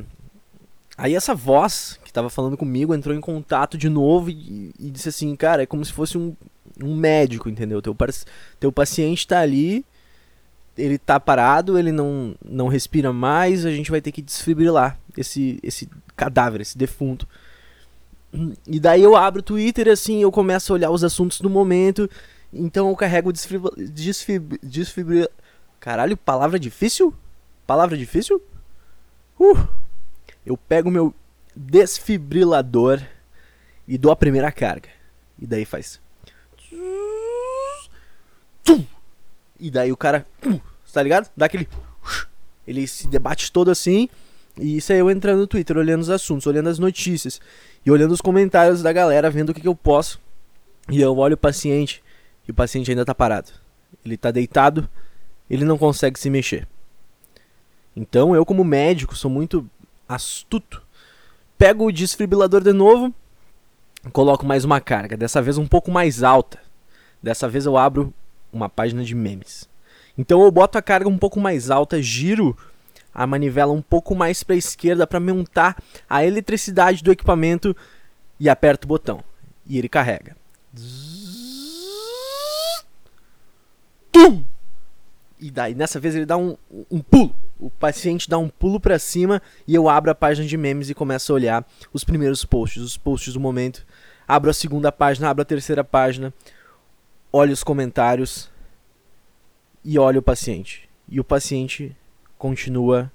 Aí 0.99 1.15
essa 1.15 1.35
voz 1.35 2.01
que 2.03 2.09
estava 2.09 2.31
falando 2.31 2.57
comigo 2.57 2.95
entrou 2.95 3.15
em 3.15 3.21
contato 3.21 3.77
de 3.77 3.89
novo 3.89 4.31
e, 4.31 4.73
e, 4.79 4.91
disse 4.91 5.11
assim, 5.11 5.37
cara, 5.37 5.63
é 5.63 5.67
como 5.67 5.85
se 5.85 5.93
fosse 5.93 6.17
um, 6.17 6.35
um 6.83 6.97
médico, 6.97 7.51
entendeu? 7.51 7.83
Teu, 7.83 7.95
teu 8.59 8.73
paciente 8.73 9.19
está 9.19 9.41
ali, 9.41 9.85
ele 10.77 10.97
tá 10.97 11.21
parado, 11.21 11.79
ele 11.79 11.93
não, 11.93 12.35
não 12.43 12.69
respira 12.69 13.13
mais, 13.13 13.67
a 13.67 13.71
gente 13.71 13.91
vai 13.91 14.01
ter 14.01 14.11
que 14.11 14.23
desfibrilar 14.23 14.99
esse, 15.19 15.59
esse 15.63 15.87
cadáver, 16.17 16.63
esse 16.63 16.79
defunto. 16.79 17.29
E 18.67 18.79
daí 18.79 19.03
eu 19.03 19.17
abro 19.17 19.41
o 19.41 19.43
Twitter 19.43 19.89
assim, 19.89 20.23
eu 20.23 20.31
começo 20.31 20.73
a 20.73 20.75
olhar 20.75 20.91
os 20.91 21.03
assuntos 21.03 21.41
do 21.41 21.49
momento, 21.49 22.09
então 22.53 22.89
eu 22.89 22.97
carrego 22.97 23.33
desfib, 23.33 24.59
desfibri, 24.63 25.29
Caralho, 25.81 26.17
palavra 26.17 26.59
difícil? 26.59 27.15
Palavra 27.67 27.97
difícil? 27.97 28.43
Uh! 29.39 29.69
eu 30.47 30.57
pego 30.57 30.91
meu 30.91 31.13
desfibrilador 31.55 33.03
e 33.87 33.99
dou 33.99 34.13
a 34.13 34.17
primeira 34.17 34.53
carga. 34.53 34.89
E 35.39 35.47
daí 35.47 35.65
faz. 35.65 36.01
E 39.59 39.71
daí 39.71 39.91
o 39.91 39.97
cara. 39.97 40.25
Tá 40.93 41.03
ligado? 41.03 41.29
Dá 41.37 41.47
aquele. 41.47 41.69
Ele 42.67 42.87
se 42.87 43.07
debate 43.09 43.53
todo 43.53 43.71
assim. 43.71 44.09
E 44.59 44.79
isso 44.79 44.93
aí 44.93 44.99
eu 44.99 45.11
entrando 45.11 45.41
no 45.41 45.47
Twitter, 45.47 45.77
olhando 45.77 46.01
os 46.01 46.09
assuntos, 46.09 46.47
olhando 46.47 46.69
as 46.69 46.79
notícias. 46.79 47.39
E 47.87 47.91
olhando 47.91 48.11
os 48.11 48.21
comentários 48.21 48.83
da 48.83 48.93
galera, 48.93 49.31
vendo 49.31 49.51
o 49.51 49.55
que, 49.55 49.61
que 49.61 49.69
eu 49.69 49.77
posso. 49.77 50.21
E 50.91 51.01
eu 51.01 51.17
olho 51.17 51.35
o 51.35 51.39
paciente. 51.39 52.03
E 52.47 52.51
o 52.51 52.55
paciente 52.55 52.91
ainda 52.91 53.05
tá 53.05 53.15
parado. 53.15 53.53
Ele 54.05 54.17
tá 54.17 54.33
deitado. 54.33 54.91
Ele 55.49 55.65
não 55.65 55.79
consegue 55.79 56.19
se 56.19 56.29
mexer. 56.29 56.67
Então 57.95 58.35
eu, 58.35 58.45
como 58.45 58.65
médico, 58.65 59.15
sou 59.15 59.31
muito 59.31 59.71
astuto. 60.09 60.83
Pego 61.57 61.87
o 61.87 61.93
desfibrilador 61.93 62.61
de 62.61 62.73
novo, 62.73 63.15
coloco 64.13 64.45
mais 64.45 64.65
uma 64.65 64.81
carga, 64.81 65.17
dessa 65.17 65.41
vez 65.41 65.57
um 65.57 65.67
pouco 65.67 65.91
mais 65.91 66.23
alta. 66.23 66.59
Dessa 67.23 67.49
vez 67.49 67.65
eu 67.65 67.79
abro 67.79 68.13
uma 68.53 68.69
página 68.69 69.03
de 69.03 69.15
memes. 69.15 69.67
Então 70.19 70.43
eu 70.43 70.51
boto 70.51 70.77
a 70.77 70.83
carga 70.83 71.09
um 71.09 71.17
pouco 71.17 71.41
mais 71.41 71.71
alta, 71.71 72.03
giro 72.03 72.57
a 73.17 73.27
manivela 73.27 73.73
um 73.73 73.81
pouco 73.81 74.15
mais 74.15 74.43
para 74.43 74.55
a 74.55 74.59
esquerda 74.59 75.07
para 75.07 75.19
aumentar 75.19 75.83
a 76.09 76.23
eletricidade 76.23 77.03
do 77.03 77.11
equipamento 77.11 77.75
e 78.39 78.47
aperto 78.47 78.85
o 78.85 78.89
botão. 78.89 79.25
E 79.67 79.79
ele 79.79 79.89
carrega. 79.89 80.37
Tum! 84.13 84.45
E 85.41 85.51
daí 85.51 85.75
nessa 85.75 85.99
vez 85.99 86.15
ele 86.15 86.27
dá 86.27 86.37
um, 86.37 86.57
um 86.91 87.01
pulo 87.01 87.35
o 87.59 87.71
paciente 87.71 88.29
dá 88.29 88.37
um 88.37 88.51
pulo 88.51 88.79
para 88.79 88.99
cima 88.99 89.41
e 89.67 89.75
eu 89.75 89.89
abro 89.89 90.11
a 90.11 90.15
página 90.15 90.47
de 90.47 90.57
memes 90.59 90.91
e 90.91 90.95
começo 90.95 91.33
a 91.33 91.35
olhar 91.35 91.67
os 91.91 92.05
primeiros 92.05 92.45
posts, 92.45 92.83
os 92.83 92.97
posts 92.99 93.33
do 93.33 93.41
momento. 93.41 93.87
Abro 94.29 94.51
a 94.51 94.55
segunda 94.55 94.93
página, 94.93 95.31
abro 95.31 95.41
a 95.41 95.45
terceira 95.45 95.83
página, 95.83 96.35
olho 97.33 97.53
os 97.53 97.65
comentários 97.65 98.51
e 99.83 99.99
olho 99.99 100.19
o 100.21 100.23
paciente. 100.23 100.87
E 101.09 101.19
o 101.19 101.25
paciente 101.25 101.97
continua 102.47 103.11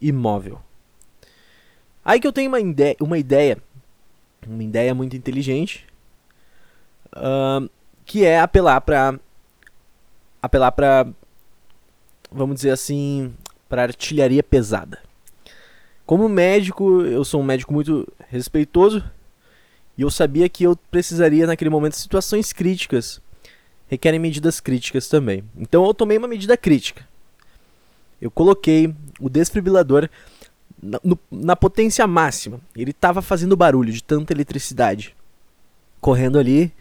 imóvel. 0.00 0.60
Aí 2.04 2.20
que 2.20 2.26
eu 2.26 2.32
tenho 2.32 2.50
uma, 2.50 2.60
ide 2.60 2.96
uma 3.00 3.16
ideia, 3.16 3.56
uma 4.46 4.62
ideia 4.62 4.94
muito 4.94 5.16
inteligente, 5.16 5.86
uh, 7.16 7.68
que 8.04 8.24
é 8.24 8.38
apelar 8.38 8.82
para 8.82 9.18
apelar 10.42 10.72
para 10.72 11.06
vamos 12.30 12.56
dizer 12.56 12.70
assim, 12.70 13.34
para 13.66 13.82
artilharia 13.82 14.42
pesada. 14.42 14.98
Como 16.04 16.28
médico, 16.28 17.02
eu 17.02 17.24
sou 17.24 17.40
um 17.40 17.44
médico 17.44 17.72
muito 17.72 18.06
respeitoso 18.28 19.02
e 19.96 20.02
eu 20.02 20.10
sabia 20.10 20.48
que 20.50 20.64
eu 20.64 20.76
precisaria 20.90 21.46
naquele 21.46 21.70
momento 21.70 21.96
situações 21.96 22.52
críticas 22.52 23.22
requerem 23.88 24.20
medidas 24.20 24.60
críticas 24.60 25.08
também. 25.08 25.42
Então 25.56 25.84
eu 25.84 25.94
tomei 25.94 26.18
uma 26.18 26.28
medida 26.28 26.56
crítica. 26.56 27.09
Eu 28.20 28.30
coloquei 28.30 28.94
o 29.18 29.28
desfibrilador 29.28 30.08
na, 30.82 31.00
no, 31.02 31.18
na 31.30 31.56
potência 31.56 32.06
máxima. 32.06 32.60
Ele 32.76 32.90
estava 32.90 33.22
fazendo 33.22 33.56
barulho 33.56 33.92
de 33.92 34.02
tanta 34.02 34.32
eletricidade 34.32 35.14
correndo 36.00 36.38
ali. 36.38 36.72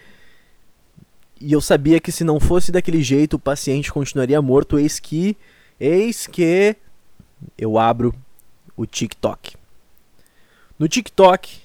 E 1.39 1.53
eu 1.53 1.61
sabia 1.61 1.99
que 1.99 2.11
se 2.11 2.23
não 2.23 2.39
fosse 2.39 2.71
daquele 2.71 3.01
jeito 3.01 3.35
o 3.35 3.39
paciente 3.39 3.91
continuaria 3.91 4.41
morto. 4.41 4.77
Eis 4.77 4.99
que 4.99 5.37
Eis 5.79 6.27
que 6.27 6.75
eu 7.57 7.79
abro 7.79 8.13
o 8.75 8.85
TikTok. 8.85 9.55
No 10.77 10.89
TikTok, 10.89 11.59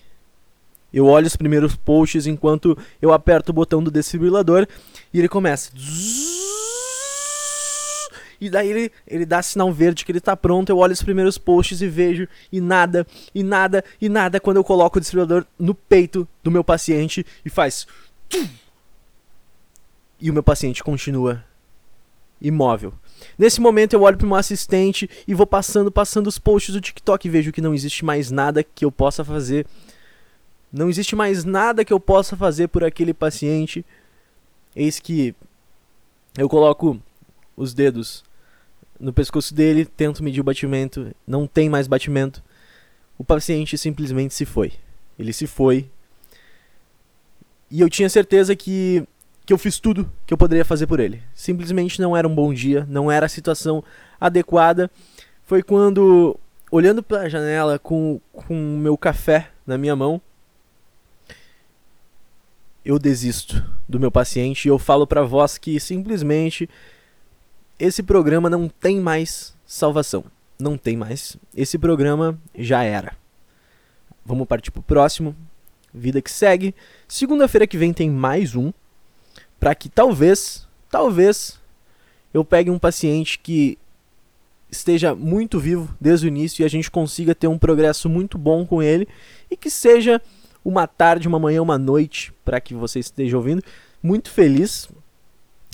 eu 0.92 1.06
olho 1.06 1.26
os 1.26 1.34
primeiros 1.34 1.74
posts 1.74 2.26
enquanto 2.26 2.78
eu 3.02 3.12
aperto 3.12 3.50
o 3.50 3.54
botão 3.54 3.82
do 3.82 3.90
desfibrilador 3.90 4.68
e 5.12 5.18
ele 5.18 5.28
começa. 5.28 5.72
E 8.46 8.50
daí 8.50 8.68
ele, 8.68 8.92
ele 9.06 9.24
dá 9.24 9.42
sinal 9.42 9.72
verde 9.72 10.04
que 10.04 10.12
ele 10.12 10.20
tá 10.20 10.36
pronto. 10.36 10.70
Eu 10.70 10.78
olho 10.78 10.92
os 10.92 11.02
primeiros 11.02 11.38
posts 11.38 11.80
e 11.80 11.88
vejo, 11.88 12.28
e 12.52 12.60
nada, 12.60 13.06
e 13.34 13.42
nada, 13.42 13.82
e 14.00 14.08
nada. 14.08 14.38
Quando 14.38 14.58
eu 14.58 14.64
coloco 14.64 14.98
o 14.98 15.00
desfibrilador 15.00 15.46
no 15.58 15.74
peito 15.74 16.28
do 16.42 16.50
meu 16.50 16.62
paciente 16.62 17.24
e 17.44 17.48
faz. 17.48 17.86
E 20.20 20.30
o 20.30 20.34
meu 20.34 20.42
paciente 20.42 20.84
continua 20.84 21.44
imóvel. 22.40 22.92
Nesse 23.38 23.60
momento 23.60 23.94
eu 23.94 24.02
olho 24.02 24.18
para 24.18 24.26
meu 24.26 24.36
assistente 24.36 25.08
e 25.26 25.32
vou 25.32 25.46
passando, 25.46 25.90
passando 25.90 26.26
os 26.26 26.38
posts 26.38 26.74
do 26.74 26.80
TikTok 26.80 27.26
e 27.26 27.30
vejo 27.30 27.52
que 27.52 27.60
não 27.60 27.74
existe 27.74 28.04
mais 28.04 28.30
nada 28.30 28.62
que 28.62 28.84
eu 28.84 28.92
possa 28.92 29.24
fazer. 29.24 29.66
Não 30.70 30.90
existe 30.90 31.16
mais 31.16 31.44
nada 31.44 31.84
que 31.84 31.92
eu 31.92 32.00
possa 32.00 32.36
fazer 32.36 32.68
por 32.68 32.84
aquele 32.84 33.14
paciente. 33.14 33.84
Eis 34.76 34.98
que 34.98 35.34
eu 36.36 36.48
coloco 36.48 37.00
os 37.56 37.72
dedos 37.72 38.24
no 38.98 39.12
pescoço 39.12 39.54
dele, 39.54 39.84
tento 39.84 40.22
medir 40.22 40.40
o 40.40 40.44
batimento, 40.44 41.14
não 41.26 41.46
tem 41.46 41.68
mais 41.68 41.86
batimento. 41.86 42.42
O 43.18 43.24
paciente 43.24 43.76
simplesmente 43.78 44.34
se 44.34 44.44
foi. 44.44 44.72
Ele 45.18 45.32
se 45.32 45.46
foi. 45.46 45.88
E 47.70 47.80
eu 47.80 47.88
tinha 47.88 48.08
certeza 48.08 48.54
que 48.54 49.06
que 49.46 49.52
eu 49.52 49.58
fiz 49.58 49.78
tudo 49.78 50.10
que 50.26 50.32
eu 50.32 50.38
poderia 50.38 50.64
fazer 50.64 50.86
por 50.86 50.98
ele. 50.98 51.22
Simplesmente 51.34 52.00
não 52.00 52.16
era 52.16 52.26
um 52.26 52.34
bom 52.34 52.52
dia, 52.52 52.86
não 52.88 53.12
era 53.12 53.26
a 53.26 53.28
situação 53.28 53.84
adequada. 54.18 54.90
Foi 55.44 55.62
quando 55.62 56.38
olhando 56.70 57.02
para 57.02 57.22
a 57.22 57.28
janela 57.28 57.78
com 57.78 58.20
o 58.48 58.54
meu 58.54 58.96
café 58.96 59.50
na 59.66 59.76
minha 59.76 59.94
mão, 59.94 60.20
eu 62.84 62.98
desisto 62.98 63.64
do 63.88 64.00
meu 64.00 64.10
paciente 64.10 64.66
e 64.66 64.68
eu 64.68 64.78
falo 64.78 65.06
para 65.06 65.22
vós 65.22 65.56
que 65.56 65.78
simplesmente 65.78 66.68
esse 67.84 68.02
programa 68.02 68.48
não 68.48 68.68
tem 68.68 68.98
mais 68.98 69.54
salvação. 69.66 70.24
Não 70.58 70.78
tem 70.78 70.96
mais. 70.96 71.36
Esse 71.54 71.78
programa 71.78 72.38
já 72.56 72.82
era. 72.82 73.16
Vamos 74.24 74.46
partir 74.46 74.70
pro 74.70 74.82
próximo. 74.82 75.36
Vida 75.92 76.22
que 76.22 76.30
segue. 76.30 76.74
Segunda-feira 77.06 77.66
que 77.66 77.76
vem 77.76 77.92
tem 77.92 78.10
mais 78.10 78.56
um. 78.56 78.72
Para 79.60 79.74
que 79.74 79.88
talvez, 79.88 80.66
talvez, 80.90 81.60
eu 82.32 82.44
pegue 82.44 82.70
um 82.70 82.78
paciente 82.78 83.38
que 83.38 83.78
esteja 84.70 85.14
muito 85.14 85.60
vivo 85.60 85.94
desde 86.00 86.26
o 86.26 86.28
início 86.28 86.62
e 86.62 86.64
a 86.64 86.68
gente 86.68 86.90
consiga 86.90 87.34
ter 87.34 87.48
um 87.48 87.58
progresso 87.58 88.08
muito 88.08 88.38
bom 88.38 88.66
com 88.66 88.82
ele 88.82 89.06
e 89.50 89.56
que 89.56 89.70
seja 89.70 90.20
uma 90.64 90.86
tarde, 90.86 91.28
uma 91.28 91.38
manhã, 91.38 91.62
uma 91.62 91.78
noite 91.78 92.32
para 92.44 92.60
que 92.60 92.74
você 92.74 92.98
esteja 92.98 93.36
ouvindo 93.36 93.62
muito 94.02 94.30
feliz 94.30 94.88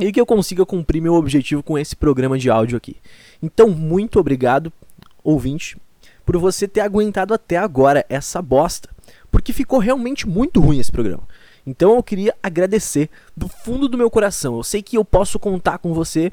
e 0.01 0.13
que 0.13 0.21
eu 0.21 0.27
consiga 0.27 0.67
cumprir 0.67 1.01
meu 1.01 1.15
objetivo 1.15 1.63
com 1.63 1.79
esse 1.79 1.95
programa 1.95 2.39
de 2.39 2.51
áudio 2.51 2.77
aqui. 2.77 2.97
Então, 3.43 3.69
muito 3.69 4.19
obrigado, 4.19 4.73
ouvinte, 5.23 5.77
por 6.25 6.37
você 6.39 6.67
ter 6.67 6.81
aguentado 6.81 7.35
até 7.35 7.57
agora 7.57 8.05
essa 8.09 8.41
bosta, 8.41 8.89
porque 9.31 9.53
ficou 9.53 9.79
realmente 9.79 10.29
muito 10.29 10.61
ruim 10.61 10.79
esse 10.79 10.91
programa. 10.91 11.23
Então 11.67 11.95
eu 11.97 12.03
queria 12.03 12.35
agradecer 12.43 13.09
do 13.37 13.49
fundo 13.49 13.89
do 13.89 13.99
meu 13.99 14.11
coração. 14.11 14.57
Eu 14.57 14.63
sei 14.63 14.83
que 14.83 14.97
eu 14.97 15.05
posso 15.05 15.39
contar 15.39 15.79
com 15.79 15.93
você 15.93 16.33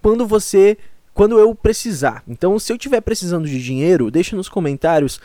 quando 0.00 0.26
você 0.26 0.78
quando 1.12 1.36
eu 1.36 1.52
precisar. 1.52 2.22
Então, 2.28 2.60
se 2.60 2.72
eu 2.72 2.76
estiver 2.76 3.00
precisando 3.00 3.48
de 3.48 3.60
dinheiro, 3.60 4.08
deixa 4.08 4.36
nos 4.36 4.48
comentários 4.48 5.20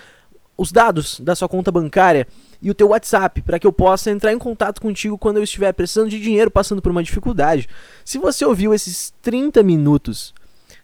os 0.58 0.72
dados 0.72 1.20
da 1.20 1.36
sua 1.36 1.50
conta 1.50 1.72
bancária 1.72 2.28
e 2.62 2.70
o 2.70 2.74
teu 2.74 2.90
WhatsApp 2.90 3.42
para 3.42 3.60
que 3.60 3.66
eu 3.66 3.74
possa 3.74 4.12
entrar 4.12 4.32
em 4.32 4.38
contato 4.38 4.82
contigo 4.82 5.18
quando 5.18 5.38
eu 5.38 5.44
estiver 5.44 5.72
precisando 5.74 6.10
de 6.10 6.20
dinheiro, 6.20 6.52
passando 6.52 6.82
por 6.82 6.92
uma 6.92 7.04
dificuldade. 7.04 7.68
Se 8.06 8.18
você 8.18 8.46
ouviu 8.46 8.74
esses 8.74 9.14
30 9.22 9.64
minutos 9.64 10.34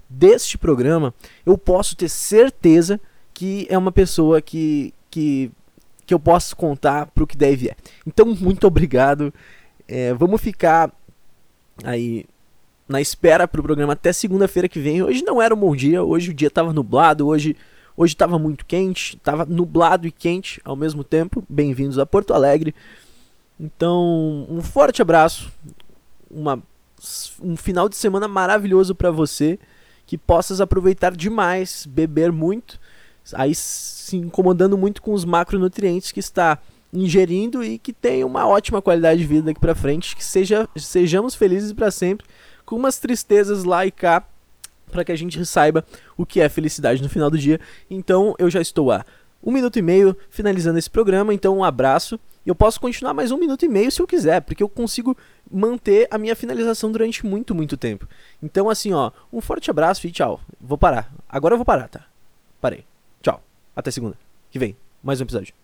deste 0.09 0.57
programa, 0.57 1.13
eu 1.45 1.57
posso 1.57 1.95
ter 1.95 2.09
certeza 2.09 2.99
que 3.33 3.67
é 3.69 3.77
uma 3.77 3.91
pessoa 3.91 4.41
que 4.41 4.93
que, 5.09 5.51
que 6.05 6.13
eu 6.13 6.19
posso 6.19 6.55
contar 6.55 7.07
para 7.07 7.23
o 7.23 7.27
que 7.27 7.37
deve 7.37 7.69
é. 7.69 7.75
Então, 8.05 8.25
muito 8.25 8.67
obrigado. 8.67 9.33
É, 9.87 10.13
vamos 10.13 10.41
ficar 10.41 10.91
aí 11.83 12.25
na 12.87 13.01
espera 13.01 13.47
para 13.47 13.59
o 13.59 13.63
programa 13.63 13.93
até 13.93 14.11
segunda-feira 14.13 14.69
que 14.69 14.79
vem. 14.79 15.01
Hoje 15.03 15.23
não 15.23 15.41
era 15.41 15.53
um 15.53 15.59
bom 15.59 15.75
dia, 15.75 16.03
hoje 16.03 16.31
o 16.31 16.33
dia 16.33 16.47
estava 16.47 16.73
nublado, 16.73 17.27
hoje 17.27 17.55
Hoje 18.01 18.13
estava 18.13 18.39
muito 18.39 18.65
quente, 18.65 19.17
estava 19.17 19.45
nublado 19.45 20.07
e 20.07 20.11
quente 20.11 20.61
ao 20.63 20.73
mesmo 20.73 21.03
tempo. 21.03 21.43
Bem-vindos 21.49 21.99
a 21.99 22.05
Porto 22.05 22.33
Alegre. 22.33 22.73
Então, 23.59 24.47
um 24.49 24.61
forte 24.61 25.01
abraço, 25.01 25.51
uma, 26.31 26.63
um 27.41 27.57
final 27.57 27.89
de 27.89 27.97
semana 27.97 28.25
maravilhoso 28.25 28.95
para 28.95 29.11
você, 29.11 29.59
que 30.05 30.17
possas 30.17 30.61
aproveitar 30.61 31.13
demais, 31.13 31.85
beber 31.85 32.31
muito, 32.31 32.79
aí 33.33 33.53
se 33.53 34.15
incomodando 34.15 34.77
muito 34.77 35.01
com 35.01 35.11
os 35.11 35.25
macronutrientes 35.25 36.13
que 36.13 36.21
está 36.21 36.57
ingerindo 36.93 37.61
e 37.61 37.77
que 37.77 37.91
tenha 37.91 38.25
uma 38.25 38.47
ótima 38.47 38.81
qualidade 38.81 39.19
de 39.19 39.27
vida 39.27 39.47
daqui 39.47 39.59
para 39.59 39.75
frente, 39.75 40.15
que 40.15 40.23
seja, 40.23 40.69
sejamos 40.77 41.35
felizes 41.35 41.73
para 41.73 41.91
sempre, 41.91 42.25
com 42.65 42.77
umas 42.77 42.97
tristezas 42.97 43.65
lá 43.65 43.85
e 43.85 43.91
cá 43.91 44.25
para 44.89 45.03
que 45.03 45.11
a 45.11 45.15
gente 45.15 45.45
saiba 45.45 45.85
o 46.17 46.25
que 46.25 46.41
é 46.41 46.49
felicidade 46.49 47.01
no 47.01 47.09
final 47.09 47.29
do 47.29 47.37
dia. 47.37 47.59
Então 47.89 48.35
eu 48.37 48.49
já 48.49 48.59
estou 48.59 48.91
há 48.91 49.05
um 49.41 49.51
minuto 49.51 49.79
e 49.79 49.81
meio 49.81 50.15
finalizando 50.29 50.77
esse 50.77 50.89
programa, 50.89 51.33
então 51.33 51.57
um 51.57 51.63
abraço. 51.63 52.19
Eu 52.45 52.55
posso 52.55 52.79
continuar 52.79 53.13
mais 53.13 53.31
um 53.31 53.37
minuto 53.37 53.63
e 53.63 53.69
meio 53.69 53.91
se 53.91 54.01
eu 54.01 54.07
quiser, 54.07 54.41
porque 54.41 54.63
eu 54.63 54.69
consigo 54.69 55.15
manter 55.49 56.07
a 56.09 56.17
minha 56.17 56.35
finalização 56.35 56.91
durante 56.91 57.25
muito, 57.25 57.53
muito 57.53 57.77
tempo. 57.77 58.07
Então, 58.41 58.69
assim, 58.69 58.93
ó, 58.93 59.11
um 59.31 59.39
forte 59.39 59.69
abraço 59.69 60.07
e 60.07 60.11
tchau. 60.11 60.39
Vou 60.59 60.77
parar. 60.77 61.13
Agora 61.27 61.53
eu 61.53 61.57
vou 61.57 61.65
parar, 61.65 61.87
tá? 61.87 62.05
Parei. 62.59 62.85
Tchau. 63.21 63.41
Até 63.75 63.91
segunda. 63.91 64.17
Que 64.49 64.57
vem. 64.57 64.75
Mais 65.03 65.19
um 65.19 65.23
episódio. 65.23 65.59